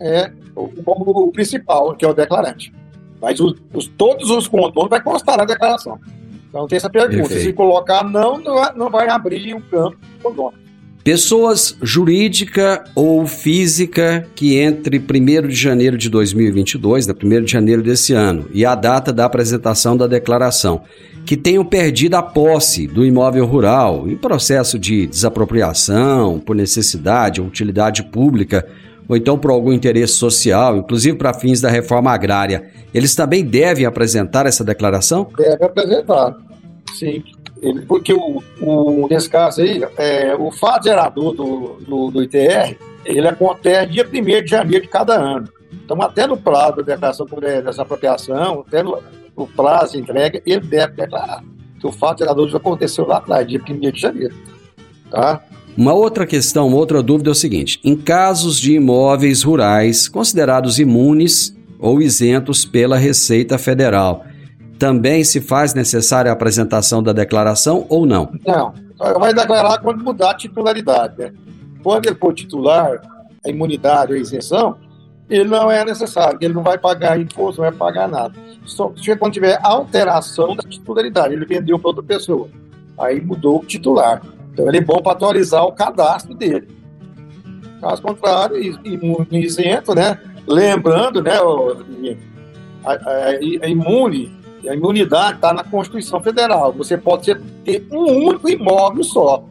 é, 0.00 0.30
como 0.84 1.10
o 1.10 1.32
principal, 1.32 1.94
que 1.96 2.04
é 2.04 2.08
o 2.08 2.14
declarante. 2.14 2.72
Mas 3.20 3.40
os, 3.40 3.54
os 3.74 3.88
todos 3.88 4.30
os 4.30 4.46
contornos 4.46 4.90
vai 4.90 5.02
constar 5.02 5.36
na 5.36 5.44
declaração. 5.44 5.98
Então 6.48 6.68
tem 6.68 6.76
essa 6.76 6.88
pergunta. 6.88 7.16
Perfeito. 7.16 7.42
Se 7.42 7.52
colocar 7.52 8.04
não, 8.04 8.38
não 8.38 8.88
vai, 8.88 9.06
vai 9.06 9.08
abrir 9.08 9.54
o 9.54 9.58
um 9.58 9.60
campo 9.60 9.98
do 10.22 10.30
dono. 10.30 10.67
Pessoas 11.08 11.74
jurídica 11.80 12.84
ou 12.94 13.26
física 13.26 14.26
que 14.34 14.58
entre 14.58 14.98
1 14.98 15.48
de 15.48 15.54
janeiro 15.54 15.96
de 15.96 16.10
2022, 16.10 17.06
da 17.06 17.14
1 17.14 17.44
de 17.44 17.50
janeiro 17.50 17.82
desse 17.82 18.12
ano, 18.12 18.46
e 18.52 18.62
a 18.62 18.74
data 18.74 19.10
da 19.10 19.24
apresentação 19.24 19.96
da 19.96 20.06
declaração, 20.06 20.82
que 21.24 21.34
tenham 21.34 21.64
perdido 21.64 22.14
a 22.16 22.22
posse 22.22 22.86
do 22.86 23.06
imóvel 23.06 23.46
rural 23.46 24.06
em 24.06 24.18
processo 24.18 24.78
de 24.78 25.06
desapropriação, 25.06 26.38
por 26.38 26.54
necessidade 26.54 27.40
ou 27.40 27.46
utilidade 27.46 28.02
pública, 28.02 28.68
ou 29.08 29.16
então 29.16 29.38
por 29.38 29.50
algum 29.50 29.72
interesse 29.72 30.12
social, 30.12 30.76
inclusive 30.76 31.16
para 31.16 31.32
fins 31.32 31.58
da 31.58 31.70
reforma 31.70 32.12
agrária, 32.12 32.68
eles 32.92 33.14
também 33.14 33.42
devem 33.42 33.86
apresentar 33.86 34.44
essa 34.44 34.62
declaração? 34.62 35.26
Deve 35.38 35.64
apresentar, 35.64 36.36
sim 36.98 37.22
porque 37.86 38.12
o, 38.12 38.42
o, 38.60 39.08
nesse 39.08 39.28
caso 39.28 39.60
aí, 39.62 39.82
é, 39.96 40.34
o 40.36 40.50
fato 40.50 40.84
gerador 40.84 41.34
do, 41.34 41.78
do, 41.80 42.10
do, 42.10 42.22
ITR, 42.22 42.76
ele 43.04 43.26
acontece 43.26 43.92
dia 43.92 44.06
1 44.06 44.44
de 44.44 44.46
janeiro 44.46 44.84
de 44.84 44.90
cada 44.90 45.14
ano. 45.14 45.48
Então, 45.84 46.00
até 46.00 46.26
no 46.26 46.36
prazo 46.36 46.76
da 46.76 46.82
declaração 46.82 47.26
por 47.26 47.40
dessa 47.40 47.82
apropriação, 47.82 48.64
até 48.66 48.82
no, 48.82 48.98
no 49.36 49.46
prazo 49.46 49.92
de 49.92 49.98
entrega, 49.98 50.40
ele 50.46 50.60
deve 50.60 50.94
declarar. 50.94 51.42
que 51.80 51.86
o 51.86 51.92
fato 51.92 52.18
gerador 52.18 52.54
aconteceu 52.54 53.06
lá 53.06 53.18
atrás, 53.18 53.46
dia 53.46 53.60
1 53.60 53.90
de 53.90 54.00
janeiro. 54.00 54.34
Tá? 55.10 55.42
Uma 55.76 55.92
outra 55.92 56.26
questão, 56.26 56.66
uma 56.66 56.76
outra 56.76 57.02
dúvida 57.02 57.30
é 57.30 57.32
o 57.32 57.36
seguinte: 57.36 57.80
em 57.84 57.96
casos 57.96 58.60
de 58.60 58.74
imóveis 58.74 59.42
rurais 59.42 60.08
considerados 60.08 60.78
imunes 60.78 61.56
ou 61.78 62.02
isentos 62.02 62.64
pela 62.64 62.96
Receita 62.96 63.56
Federal, 63.56 64.24
também 64.78 65.24
se 65.24 65.40
faz 65.40 65.74
necessária 65.74 66.30
a 66.30 66.34
apresentação 66.34 67.02
da 67.02 67.12
declaração 67.12 67.84
ou 67.88 68.06
não? 68.06 68.32
Não, 68.46 68.72
vai 69.18 69.34
declarar 69.34 69.78
quando 69.78 70.02
mudar 70.02 70.30
a 70.30 70.34
titularidade. 70.34 71.14
Né? 71.18 71.32
Quando 71.82 72.06
ele 72.06 72.16
for 72.16 72.32
titular, 72.32 73.00
a 73.44 73.48
imunidade 73.48 74.14
a 74.14 74.18
isenção, 74.18 74.76
ele 75.28 75.44
não 75.44 75.70
é 75.70 75.84
necessário, 75.84 76.38
ele 76.40 76.54
não 76.54 76.62
vai 76.62 76.78
pagar 76.78 77.20
imposto, 77.20 77.60
não 77.60 77.68
vai 77.68 77.78
pagar 77.78 78.08
nada. 78.08 78.34
Só 78.64 78.92
quando 79.18 79.32
tiver 79.32 79.58
alteração 79.62 80.56
da 80.56 80.62
titularidade, 80.62 81.34
ele 81.34 81.44
vendeu 81.44 81.78
para 81.78 81.88
outra 81.88 82.02
pessoa, 82.02 82.48
aí 82.98 83.20
mudou 83.20 83.58
o 83.58 83.64
titular. 83.64 84.22
Então 84.52 84.66
ele 84.68 84.78
é 84.78 84.80
bom 84.80 85.00
para 85.02 85.12
atualizar 85.12 85.64
o 85.64 85.72
cadastro 85.72 86.34
dele. 86.34 86.68
Caso 87.80 88.02
contrário, 88.02 88.56
isento, 89.30 89.94
né? 89.94 90.18
Lembrando, 90.46 91.22
né, 91.22 91.34
a, 92.84 92.92
a, 92.92 93.28
a 93.62 93.68
imune, 93.68 94.37
a 94.66 94.74
imunidade 94.74 95.36
está 95.36 95.52
na 95.52 95.62
Constituição 95.62 96.20
Federal. 96.22 96.72
Você 96.72 96.96
pode 96.96 97.34
ter 97.64 97.86
um 97.90 98.28
único 98.28 98.48
imóvel 98.48 99.04
só. 99.04 99.44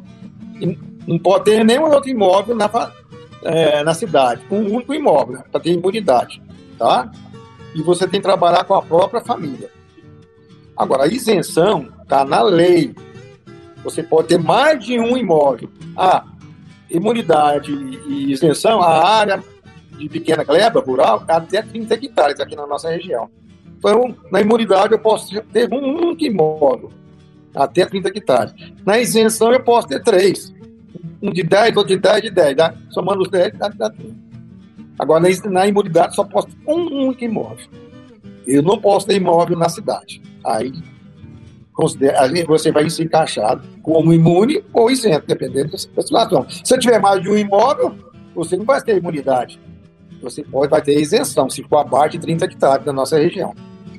Não 1.08 1.20
pode 1.20 1.46
ter 1.46 1.64
nenhum 1.64 1.92
outro 1.92 2.10
imóvel 2.10 2.56
na, 2.56 2.70
é, 3.44 3.84
na 3.84 3.94
cidade. 3.94 4.42
Um 4.50 4.76
único 4.76 4.94
imóvel 4.94 5.44
para 5.52 5.62
ter 5.62 5.72
imunidade. 5.72 6.42
Tá? 6.78 7.12
E 7.74 7.82
você 7.82 8.08
tem 8.08 8.20
que 8.20 8.28
trabalhar 8.28 8.64
com 8.64 8.74
a 8.74 8.82
própria 8.82 9.22
família. 9.22 9.70
Agora, 10.76 11.04
a 11.04 11.08
isenção 11.08 11.88
está 12.02 12.26
na 12.26 12.42
lei. 12.42 12.96
Você 13.84 14.04
pode 14.04 14.28
ter 14.28 14.40
mais 14.40 14.84
de 14.84 15.00
um 15.00 15.16
imóvel. 15.16 15.70
Ah, 15.96 16.26
imunidade 16.90 17.72
e 17.72 18.32
isenção, 18.32 18.82
a 18.82 19.08
área 19.08 19.44
de 19.98 20.08
pequena 20.10 20.44
gleba 20.44 20.80
rural 20.80 21.24
até 21.28 21.62
30 21.62 21.94
hectares 21.96 22.40
aqui 22.40 22.56
na 22.56 22.68
nossa 22.68 22.90
região. 22.90 23.30
Então, 23.78 24.16
na 24.32 24.42
imunidade 24.42 24.94
eu 24.94 25.00
posso 25.00 25.40
ter 25.54 25.72
um 25.72 26.08
único 26.08 26.24
imóvel, 26.24 26.92
até 27.56 27.86
30 27.86 28.10
hectares. 28.10 28.54
Na 28.86 29.00
isenção 29.00 29.52
eu 29.52 29.64
posso 29.64 29.88
ter 29.88 30.02
três. 30.04 30.54
Um 31.22 31.32
de 31.32 31.44
10, 31.44 31.78
outro 31.78 31.96
de 31.96 32.02
10, 32.02 32.22
de 32.24 32.32
10. 32.32 32.56
Dá, 32.56 32.74
somando 32.90 33.22
os 33.22 33.30
10, 33.30 33.54
dá, 33.58 33.70
dá 33.70 33.90
30. 33.90 34.16
Agora, 35.00 35.24
na, 35.50 35.68
imunidade 35.68 36.16
só 36.16 36.24
posso 36.24 36.48
ter 36.48 36.72
um 36.72 37.08
único 37.08 37.24
imóvel. 37.24 37.68
Eu 38.46 38.64
não 38.64 38.80
posso 38.80 39.06
ter 39.06 39.16
imóvel 39.16 39.58
na 39.58 39.70
cidade. 39.70 40.22
Aí 40.44 40.72
você 42.48 42.72
vai 42.72 42.90
se 42.90 43.04
encaixar 43.04 43.62
como 43.84 44.12
imune 44.12 44.64
ou 44.74 44.90
isento, 44.90 45.28
dependendo 45.28 45.72
da 45.72 45.78
situação. 45.78 46.50
Se 46.50 46.62
você 46.66 46.80
tiver 46.80 47.00
mais 47.00 47.22
de 47.22 47.30
um 47.30 47.38
imóvel, 47.38 47.96
você 48.34 48.58
não 48.58 48.66
vai 48.66 48.82
ter 48.82 48.98
imunidade. 48.98 49.60
Você 50.22 50.44
pode, 50.44 50.70
vai 50.70 50.82
ter 50.82 51.00
isenção, 51.00 51.50
se 51.50 51.64
for 51.64 51.78
abaixo 51.78 52.12
de 52.12 52.20
30 52.20 52.46
hectares 52.46 52.86
da 52.86 52.94
nossa 52.94 53.18
região. 53.18 53.54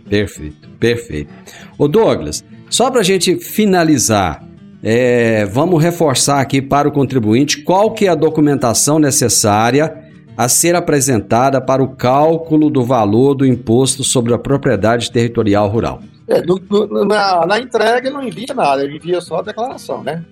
Perfeito, 0.09 0.69
perfeito. 0.81 1.33
Ô 1.77 1.87
Douglas, 1.87 2.45
só 2.71 2.91
para 2.91 3.01
a 3.01 3.05
gente 3.05 3.37
finalizar, 3.37 4.43
é, 4.83 5.45
vamos 5.47 5.83
reforçar 5.83 6.41
aqui 6.41 6.63
para 6.63 6.89
o 6.89 6.93
contribuinte 6.93 7.63
qual 7.63 7.93
que 7.93 8.07
é 8.07 8.09
a 8.09 8.15
documentação 8.15 8.99
necessária 8.99 10.05
a 10.37 10.49
ser 10.49 10.77
apresentada 10.77 11.61
para 11.61 11.83
o 11.83 11.97
cálculo 11.97 12.71
do 12.71 12.85
valor 12.85 13.35
do 13.35 13.45
imposto 13.45 14.05
sobre 14.05 14.33
a 14.33 14.39
propriedade 14.39 15.11
territorial 15.11 15.69
rural. 15.69 16.01
É, 16.29 16.41
no, 16.43 16.61
no, 16.71 17.05
na, 17.05 17.45
na, 17.45 17.59
entrega 17.59 18.07
ele 18.07 18.17
não 18.17 18.23
envia 18.23 18.55
nada, 18.55 18.85
ele 18.85 18.97
envia 18.97 19.21
só 19.21 19.39
a 19.39 19.43
declaração, 19.43 20.05
né? 20.05 20.25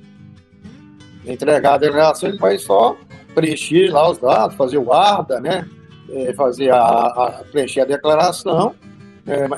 Entregar 1.27 1.75
a 1.75 1.79
declaração, 1.79 2.29
ele 2.29 2.39
vai 2.39 2.57
só 2.57 2.97
preencher 3.35 3.91
lá 3.91 4.09
os 4.09 4.19
dados, 4.19 4.57
fazer 4.57 4.79
o 4.79 4.93
ARDA, 4.93 5.41
né? 5.41 5.67
É, 6.11 6.33
fazer 6.35 6.71
a, 6.71 6.79
a, 6.79 7.45
preencher 7.51 7.81
a 7.81 7.85
declaração, 7.85 8.75
é, 9.27 9.49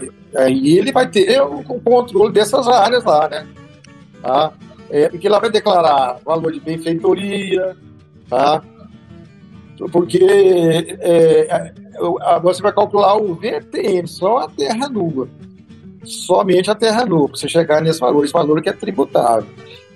aí 0.41 0.79
ele 0.79 0.91
vai 0.91 1.07
ter 1.07 1.41
o, 1.43 1.61
o, 1.61 1.81
controle 1.81 2.33
dessas 2.33 2.67
áreas 2.67 3.05
lá, 3.05 3.29
né? 3.29 3.47
Tá? 4.23 4.53
É, 4.91 5.09
porque 5.09 5.29
lá 5.29 5.39
vai 5.39 5.51
declarar 5.51 6.19
valor 6.25 6.53
de 6.53 6.61
benfeitoria, 6.61 7.77
tá? 8.31 8.63
Porque 9.93 10.25
é, 11.01 11.47
é 11.51 11.73
você 12.43 12.63
vai 12.63 12.73
calcular 12.73 13.17
o 13.17 13.35
VTM, 13.35 14.07
só 14.09 14.39
a 14.39 14.49
terra 14.49 14.89
nua 14.89 15.29
somente 16.09 16.71
a 16.71 16.75
terra 16.75 17.05
nua, 17.05 17.29
para 17.29 17.37
você 17.37 17.49
chegar 17.49 17.81
nesse 17.81 18.01
valor, 18.01 18.25
esse 18.25 18.33
valor 18.33 18.61
que 18.63 18.69
é 18.69 18.73
tributável. 18.73 19.49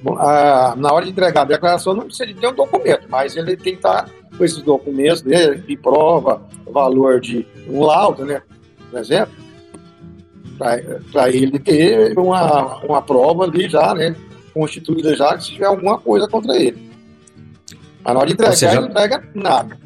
Bom, 0.03 0.17
a, 0.19 0.75
na 0.77 0.93
hora 0.93 1.05
de 1.05 1.13
entregar 1.13 1.43
a 1.43 1.45
declaração, 1.45 1.95
não 1.95 2.05
precisa 2.05 2.27
de 2.27 2.35
nenhum 2.35 2.55
documento, 2.55 3.07
mas 3.09 3.37
ele 3.37 3.57
tem 3.57 3.75
que 3.75 3.79
estar 3.79 4.09
com 4.43 4.47
esses 4.47 4.63
documentos 4.63 5.23
né, 5.23 5.55
de 5.55 5.77
prova, 5.77 6.43
valor 6.67 7.21
de 7.21 7.47
um 7.69 7.81
laudo, 7.85 8.25
né, 8.25 8.43
por 8.91 8.99
exemplo, 8.99 9.33
para 11.13 11.31
ele 11.31 11.61
ter 11.61 12.19
uma, 12.19 12.79
uma 12.85 13.01
prova 13.01 13.45
ali 13.45 13.69
já, 13.69 13.95
né, 13.95 14.17
constituída 14.53 15.15
já, 15.15 15.39
se 15.39 15.53
tiver 15.53 15.67
alguma 15.67 15.97
coisa 15.97 16.27
contra 16.27 16.57
ele. 16.57 16.91
Mas 18.03 18.15
na 18.15 18.19
hora 18.19 18.27
de 18.27 18.33
entregar, 18.33 18.57
seja, 18.57 18.73
ele 18.73 18.81
não 18.81 18.89
entrega 18.89 19.23
nada. 19.33 19.79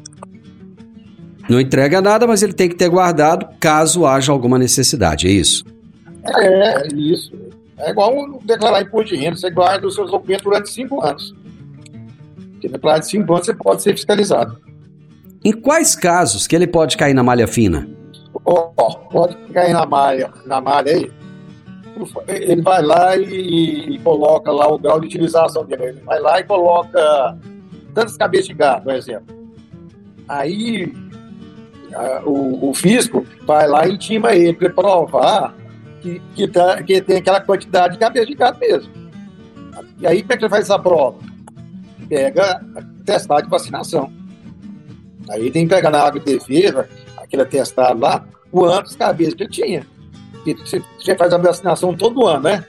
Não 1.47 1.61
entrega 1.61 2.01
nada, 2.01 2.25
mas 2.25 2.41
ele 2.41 2.53
tem 2.53 2.67
que 2.67 2.75
ter 2.75 2.89
guardado 2.89 3.47
caso 3.59 4.07
haja 4.07 4.31
alguma 4.31 4.57
necessidade, 4.57 5.27
é 5.27 5.31
isso? 5.31 5.63
É, 6.25 6.87
isso. 6.95 7.31
É 7.77 7.91
igual 7.91 8.41
declarar 8.43 8.81
imposto 8.81 9.13
de 9.13 9.21
renda, 9.21 9.37
você 9.37 9.51
guarda 9.51 9.85
os 9.85 9.93
seus 9.93 10.09
documentos 10.09 10.43
durante 10.43 10.71
cinco 10.71 11.05
anos. 11.05 11.35
Porque 12.69 12.99
de 12.99 13.07
cinco 13.07 13.33
anos 13.33 13.45
você 13.45 13.53
pode 13.53 13.81
ser 13.81 13.93
fiscalizado. 13.93 14.57
Em 15.43 15.53
quais 15.53 15.95
casos 15.95 16.47
que 16.47 16.55
ele 16.55 16.67
pode 16.67 16.97
cair 16.97 17.13
na 17.13 17.23
malha 17.23 17.47
fina? 17.47 17.87
Oh, 18.45 18.69
pode 19.11 19.35
cair 19.53 19.73
na 19.73 19.85
malha, 19.85 20.31
na 20.45 20.59
malha 20.59 20.91
aí. 20.91 21.11
Ele 22.27 22.61
vai 22.61 22.81
lá 22.81 23.17
e, 23.17 23.95
e, 23.95 23.99
coloca 23.99 24.51
lá 24.51 24.67
o 24.67 24.77
grau 24.77 24.99
de 24.99 25.07
utilização 25.07 25.65
dele. 25.65 25.85
Ele 25.85 26.01
vai 26.01 26.19
lá 26.19 26.39
e 26.39 26.43
coloca 26.43 27.37
tantas 27.93 28.15
cabeças 28.17 28.47
de 28.47 28.53
gado, 28.53 28.83
por 28.83 28.93
exemplo. 28.93 29.35
Aí 30.27 30.93
a, 31.93 32.21
o, 32.23 32.69
o 32.69 32.73
fisco 32.73 33.25
vai 33.45 33.67
lá 33.67 33.87
e 33.87 33.93
intima 33.93 34.35
ele 34.35 34.53
para 34.53 34.69
provar 34.69 35.55
que, 36.01 36.21
que, 36.35 36.47
tá, 36.47 36.81
que 36.83 37.01
tem 37.01 37.17
aquela 37.17 37.41
quantidade 37.41 37.93
de 37.93 37.99
cabeça 37.99 38.25
de 38.25 38.35
gado 38.35 38.59
mesmo. 38.59 38.91
E 39.99 40.05
aí, 40.05 40.21
como 40.21 40.33
é 40.33 40.35
que 40.35 40.43
você 40.43 40.49
faz 40.49 40.63
essa 40.65 40.77
prova? 40.77 41.17
Pega 42.07 42.61
testado 43.05 43.43
de 43.43 43.49
vacinação. 43.49 44.11
Aí 45.29 45.51
tem 45.51 45.67
que 45.67 45.75
pegar 45.75 45.89
na 45.89 46.01
água 46.01 46.19
de 46.19 46.37
defesa, 46.37 46.87
aquele 47.17 47.41
atestado 47.41 47.99
lá, 47.99 48.25
quantas 48.51 48.95
cabeças 48.95 49.33
que 49.33 49.47
tinha. 49.47 49.85
E 50.45 50.53
você, 50.53 51.15
faz 51.17 51.33
a 51.33 51.37
vacinação 51.37 51.95
todo 51.95 52.25
ano, 52.25 52.43
né? 52.43 52.63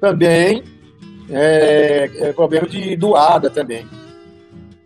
Também 0.00 0.62
é, 1.30 2.10
é 2.14 2.32
problema 2.32 2.68
de 2.68 2.96
doada 2.96 3.48
também. 3.48 3.86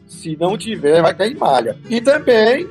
Se 0.07 0.37
não 0.37 0.57
tiver, 0.57 1.03
vai 1.03 1.15
cair 1.15 1.37
malha. 1.37 1.77
E 1.91 2.01
também 2.01 2.69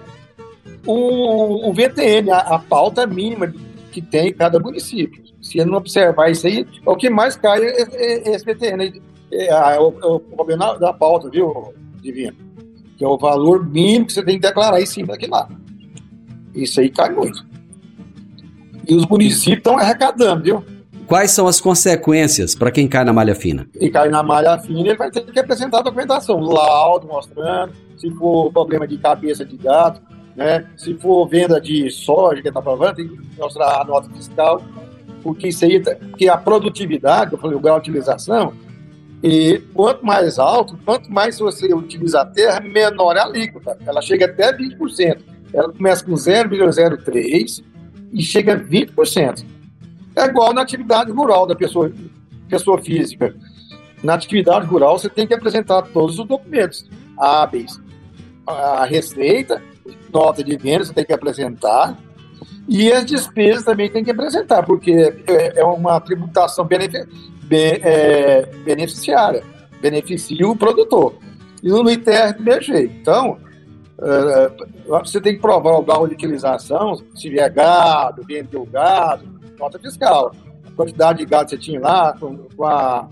o, 0.86 1.70
o 1.70 1.74
VTN, 1.74 2.32
a, 2.32 2.40
a 2.56 2.60
pauta 2.60 3.06
mínima 3.06 3.54
que 3.92 4.02
tem 4.02 4.30
em 4.30 4.34
cada 4.34 4.60
município. 4.60 5.24
Se 5.42 5.60
ele 5.60 5.70
não 5.70 5.78
observar 5.78 6.32
isso 6.32 6.48
aí, 6.48 6.66
é 6.86 6.90
o 6.90 6.96
que 6.96 7.10
mais 7.10 7.36
cai 7.36 7.62
é, 7.62 7.82
é, 7.82 8.30
é 8.30 8.36
esse 8.36 8.46
PTN. 8.46 8.86
É, 8.86 9.13
é, 9.34 9.80
o, 9.80 9.90
é 9.90 10.36
problema 10.36 10.78
da 10.78 10.94
pauta, 10.94 11.30
viu, 11.30 11.74
Divino? 12.02 12.36
Que 12.98 13.04
é 13.04 13.08
o 13.08 13.18
valor 13.18 13.68
mínimo 13.68 14.06
que 14.06 14.14
você 14.14 14.24
tem 14.24 14.36
que 14.40 14.48
declarar 14.48 14.82
em 14.82 14.86
cima 14.86 15.10
daquilo 15.10 15.32
lá. 15.32 15.50
Isso 16.54 16.80
aí 16.80 16.90
cai 16.90 17.10
muito. 17.10 17.46
E 18.88 18.96
os 18.96 19.06
municípios 19.08 19.58
estão 19.58 19.78
arrecadando, 19.78 20.44
viu? 20.44 20.64
Quais 21.08 21.32
são 21.32 21.48
as 21.48 21.60
consequências 21.60 22.56
para 22.56 22.72
quem 22.72 22.88
cai 22.88 23.04
na 23.04 23.14
malha 23.14 23.36
fina? 23.36 23.68
Quem 23.78 23.92
cai 23.92 24.10
na 24.10 24.24
malha 24.24 24.58
fina, 24.60 24.80
ele 24.80 24.96
vai 24.96 25.12
ter 25.12 25.22
que 25.22 25.40
apresentar 25.40 25.80
a 25.80 25.82
documentação, 25.82 26.40
laudo 26.40 27.08
mostrando, 27.08 27.74
se 27.98 28.10
for 28.12 28.52
problema 28.52 28.88
de 28.88 28.98
cabeça 28.98 29.46
de 29.46 29.58
gato, 29.58 30.02
né? 30.36 30.66
Se 30.78 30.94
for 30.96 31.28
venda 31.28 31.60
de 31.60 31.90
soja 31.92 32.42
que 32.42 32.48
está 32.48 32.62
provando, 32.62 32.96
tem 32.96 33.08
que 33.08 33.20
mostrar 33.38 33.82
a 33.82 33.84
nota 33.84 34.10
fiscal, 34.10 34.62
porque 35.22 35.50
isso 35.50 35.66
aí, 35.66 35.82
que 36.18 36.28
a 36.28 36.38
produtividade, 36.38 37.34
eu 37.34 37.38
falei, 37.38 37.56
o 37.56 37.60
grau 37.60 37.80
de 37.80 37.90
utilização, 37.90 38.54
e 39.24 39.60
quanto 39.74 40.06
mais 40.06 40.38
alto, 40.38 40.78
quanto 40.84 41.10
mais 41.10 41.40
você 41.40 41.74
utiliza 41.74 42.22
a 42.22 42.26
terra, 42.26 42.60
menor 42.60 43.16
é 43.16 43.22
a 43.22 43.24
alíquota. 43.24 43.78
Ela 43.86 44.02
chega 44.02 44.26
até 44.26 44.52
20%. 44.52 45.22
Ela 45.54 45.72
começa 45.72 46.04
com 46.04 46.12
0,03 46.12 47.64
e 48.12 48.22
chega 48.22 48.54
a 48.54 48.58
20%. 48.58 49.46
É 50.16 50.26
igual 50.26 50.54
na 50.54 50.62
atividade 50.62 51.10
rural 51.10 51.48
da 51.48 51.56
pessoa, 51.56 51.90
pessoa 52.50 52.78
física. 52.80 53.34
Na 54.04 54.16
atividade 54.16 54.66
rural, 54.66 55.00
você 55.00 55.08
tem 55.08 55.26
que 55.26 55.34
apresentar 55.34 55.84
todos 55.84 56.20
os 56.20 56.28
documentos 56.28 56.86
hábeis. 57.18 57.82
A 58.46 58.84
receita 58.84 59.62
nota 60.14 60.44
de 60.44 60.58
venda 60.58 60.84
você 60.84 60.94
tem 60.94 61.06
que 61.06 61.14
apresentar, 61.14 61.98
E 62.68 62.92
as 62.94 63.06
despesas 63.06 63.64
também 63.64 63.90
tem 63.90 64.04
que 64.04 64.12
apresentar, 64.12 64.64
porque 64.64 64.92
é, 65.28 65.60
é 65.60 65.66
uma 65.66 66.00
tributação 66.00 66.66
be, 67.54 67.80
é, 67.84 68.46
beneficiária, 68.66 69.44
beneficia 69.80 70.48
o 70.48 70.56
produtor. 70.56 71.16
E 71.62 71.70
no 71.70 71.90
ITR 71.90 72.34
do 72.40 72.62
jeito. 72.62 72.94
Então, 73.00 73.38
é, 74.02 74.52
você 74.88 75.22
tem 75.22 75.36
que 75.36 75.42
provar 75.42 75.74
o 75.74 75.84
grau 75.84 76.08
de 76.08 76.16
utilização, 76.16 76.96
se 77.16 77.30
vier 77.30 77.52
gado, 77.52 78.24
vendeu 78.24 78.66
gado, 78.66 79.24
nota 79.60 79.78
fiscal. 79.78 80.32
A 80.66 80.72
quantidade 80.76 81.20
de 81.20 81.26
gado 81.26 81.46
que 81.46 81.52
você 81.52 81.58
tinha 81.62 81.80
lá, 81.80 82.14
com, 82.20 82.38
com 82.56 82.66
a, 82.66 83.08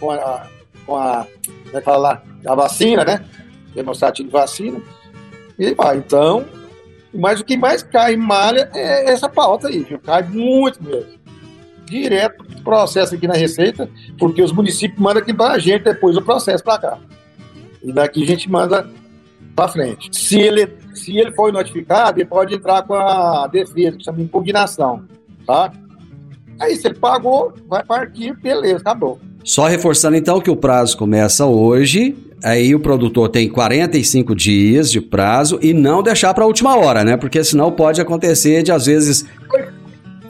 com 0.00 0.10
a, 0.10 0.46
com 0.86 0.96
a, 0.96 1.26
como 1.64 1.76
é 1.76 1.78
que 1.78 1.84
fala 1.84 1.98
lá, 1.98 2.22
a 2.46 2.54
vacina, 2.54 3.04
né? 3.04 3.24
Demonstrativo 3.74 4.28
de 4.28 4.32
vacina. 4.32 4.80
E 5.58 5.74
vai. 5.74 5.98
Então, 5.98 6.46
mas 7.12 7.40
o 7.40 7.44
que 7.44 7.56
mais 7.56 7.82
cai 7.82 8.14
em 8.14 8.16
malha 8.16 8.70
é 8.74 9.10
essa 9.10 9.28
pauta 9.28 9.68
aí, 9.68 9.82
viu? 9.82 9.98
Cai 9.98 10.22
muito 10.22 10.82
mesmo. 10.82 11.15
Direto 11.86 12.44
processo 12.66 13.14
aqui 13.14 13.28
na 13.28 13.34
Receita, 13.34 13.88
porque 14.18 14.42
os 14.42 14.50
municípios 14.50 15.00
mandam 15.00 15.22
aqui 15.22 15.32
para 15.32 15.54
a 15.54 15.58
gente 15.58 15.84
depois 15.84 16.16
o 16.16 16.22
processo 16.22 16.64
para 16.64 16.78
cá. 16.78 16.98
E 17.82 17.92
daqui 17.92 18.24
a 18.24 18.26
gente 18.26 18.50
manda 18.50 18.88
para 19.54 19.68
frente. 19.68 20.10
Se 20.12 20.38
ele, 20.38 20.68
se 20.92 21.16
ele 21.16 21.30
for 21.30 21.52
notificado, 21.52 22.18
ele 22.18 22.28
pode 22.28 22.54
entrar 22.54 22.82
com 22.82 22.94
a 22.94 23.46
defesa, 23.46 23.96
que 23.96 24.04
chama 24.04 24.20
impugnação, 24.20 25.04
tá? 25.46 25.72
Aí, 26.58 26.74
se 26.74 26.88
ele 26.88 26.96
pagou, 26.96 27.54
vai 27.68 27.84
partir, 27.84 28.34
beleza, 28.36 28.78
acabou. 28.78 29.20
Só 29.44 29.66
reforçando 29.66 30.16
então 30.16 30.40
que 30.40 30.50
o 30.50 30.56
prazo 30.56 30.98
começa 30.98 31.46
hoje, 31.46 32.16
aí 32.42 32.74
o 32.74 32.80
produtor 32.80 33.28
tem 33.28 33.48
45 33.48 34.34
dias 34.34 34.90
de 34.90 35.00
prazo 35.00 35.58
e 35.62 35.72
não 35.72 36.02
deixar 36.02 36.34
para 36.34 36.42
a 36.42 36.46
última 36.46 36.76
hora, 36.76 37.04
né? 37.04 37.16
Porque 37.16 37.44
senão 37.44 37.70
pode 37.70 38.00
acontecer 38.00 38.64
de 38.64 38.72
às 38.72 38.86
vezes 38.86 39.24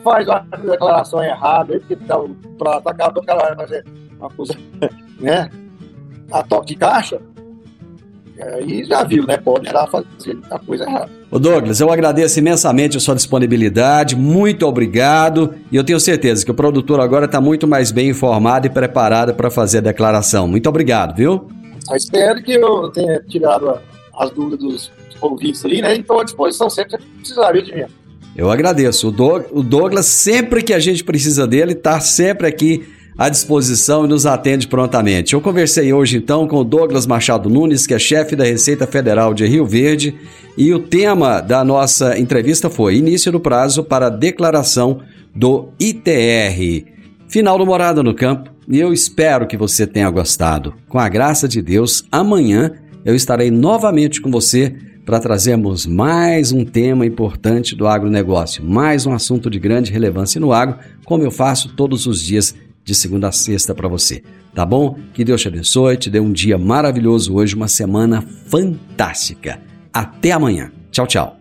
faz 0.07 0.29
uma 0.29 0.39
declaração 0.39 1.21
errada, 1.21 1.81
que 1.81 1.97
tá 1.97 2.17
o 2.17 2.29
prazo 2.57 2.89
acabou 2.89 3.25
aquela 3.25 3.57
uma 4.21 4.31
coisa, 4.31 4.55
né? 5.19 5.51
A 6.31 6.45
toque 6.45 6.69
de 6.69 6.77
caixa, 6.77 7.21
Aí 8.39 8.85
já 8.85 9.03
viu, 9.03 9.27
né? 9.27 9.39
Pode 9.39 9.69
já 9.69 9.87
fazer 9.87 10.39
a 10.51 10.59
coisa 10.59 10.85
errada. 10.85 11.11
Ô 11.31 11.39
Douglas, 11.39 11.81
eu 11.81 11.91
agradeço 11.91 12.39
imensamente 12.39 12.97
a 12.97 13.01
sua 13.01 13.15
disponibilidade, 13.15 14.15
muito 14.15 14.67
obrigado. 14.67 15.55
E 15.73 15.77
eu 15.77 15.83
tenho 15.83 15.99
certeza 15.99 16.45
que 16.45 16.51
o 16.51 16.55
produtor 16.55 17.01
agora 17.01 17.25
está 17.25 17.41
muito 17.41 17.67
mais 17.67 17.91
bem 17.91 18.11
informado 18.11 18.67
e 18.67 18.71
preparado 18.71 19.35
para 19.35 19.51
fazer 19.51 19.79
a 19.79 19.81
declaração. 19.81 20.47
Muito 20.47 20.69
obrigado, 20.69 21.17
viu? 21.17 21.49
Eu 21.89 21.97
espero 21.97 22.43
que 22.43 22.53
eu 22.53 22.91
tenha 22.91 23.21
tirado 23.21 23.79
as 24.19 24.31
dúvidas 24.31 24.59
dos 24.59 24.93
ouvintes 25.21 25.65
aí, 25.65 25.81
né? 25.81 25.97
Estou 25.97 26.21
à 26.21 26.25
disposição 26.25 26.69
sempre 26.69 26.99
que 26.99 27.05
precisar 27.05 27.53
de 27.53 27.75
mim. 27.75 27.87
Eu 28.37 28.51
agradeço. 28.51 29.09
O 29.09 29.63
Douglas, 29.63 30.07
sempre 30.07 30.63
que 30.63 30.75
a 30.75 30.79
gente 30.79 31.03
precisa 31.03 31.47
dele, 31.47 31.73
está 31.73 31.99
sempre 32.01 32.47
aqui 32.47 32.85
à 33.17 33.31
disposição 33.31 34.05
e 34.05 34.09
nos 34.09 34.27
atende 34.27 34.69
prontamente. 34.69 35.33
Eu 35.33 35.41
conversei 35.41 35.91
hoje 35.93 36.19
então 36.19 36.47
com 36.47 36.59
o 36.59 36.65
Douglas 36.65 37.07
Machado 37.07 37.49
Nunes, 37.49 37.87
que 37.87 37.95
é 37.95 37.99
chefe 37.99 38.37
da 38.37 38.45
Receita 38.45 38.87
Federal 38.87 39.33
de 39.33 39.47
Rio 39.47 39.65
Verde, 39.65 40.15
e 40.57 40.75
o 40.75 40.81
tema 40.81 41.41
da 41.41 41.65
nossa 41.65 42.19
entrevista 42.19 42.69
foi 42.69 42.97
início 42.97 43.33
do 43.33 43.41
prazo 43.41 43.83
para 43.83 44.11
declaração 44.11 45.01
do 45.35 45.71
ITR. 45.81 46.85
Final 47.29 47.57
do 47.57 47.65
Morada 47.65 48.03
no 48.03 48.15
Campo, 48.15 48.51
e 48.69 48.79
eu 48.79 48.93
espero 48.93 49.47
que 49.47 49.57
você 49.57 49.87
tenha 49.87 50.11
gostado. 50.11 50.75
Com 50.89 50.99
a 50.99 51.09
graça 51.09 51.49
de 51.49 51.63
Deus, 51.63 52.05
amanhã 52.13 52.73
eu 53.03 53.15
estarei 53.15 53.51
novamente 53.51 54.21
com 54.21 54.31
você 54.31 54.77
para 55.07 55.21
trazermos 55.21 55.87
mais 55.87 56.51
um 56.51 56.65
tema 56.65 57.07
importante 57.07 57.77
do 57.77 57.87
agronegócio, 57.87 58.65
mais 58.65 59.07
um 59.07 59.15
assunto 59.15 59.49
de 59.49 59.61
grande 59.61 59.93
relevância 59.93 60.41
no 60.41 60.53
agro, 60.53 60.79
como 61.05 61.23
eu 61.23 61.31
faço 61.31 61.75
todos 61.77 62.07
os 62.07 62.21
dias 62.21 62.57
de 62.85 62.93
segunda 62.93 63.29
a 63.29 63.33
sexta 63.33 63.73
para 63.73 63.89
você. 63.89 64.23
Tá 64.53 64.67
bom? 64.67 64.99
Que 65.15 65.25
Deus 65.25 65.41
te 65.41 65.47
abençoe, 65.49 65.97
te 65.97 66.11
dê 66.11 66.19
um 66.19 66.33
dia 66.33 66.59
maravilhoso 66.59 67.35
hoje, 67.35 67.55
uma 67.55 67.69
semana 67.69 68.21
fantástica. 68.49 69.61
Até 69.93 70.33
amanhã. 70.33 70.73
Tchau, 70.91 71.07
tchau. 71.07 71.41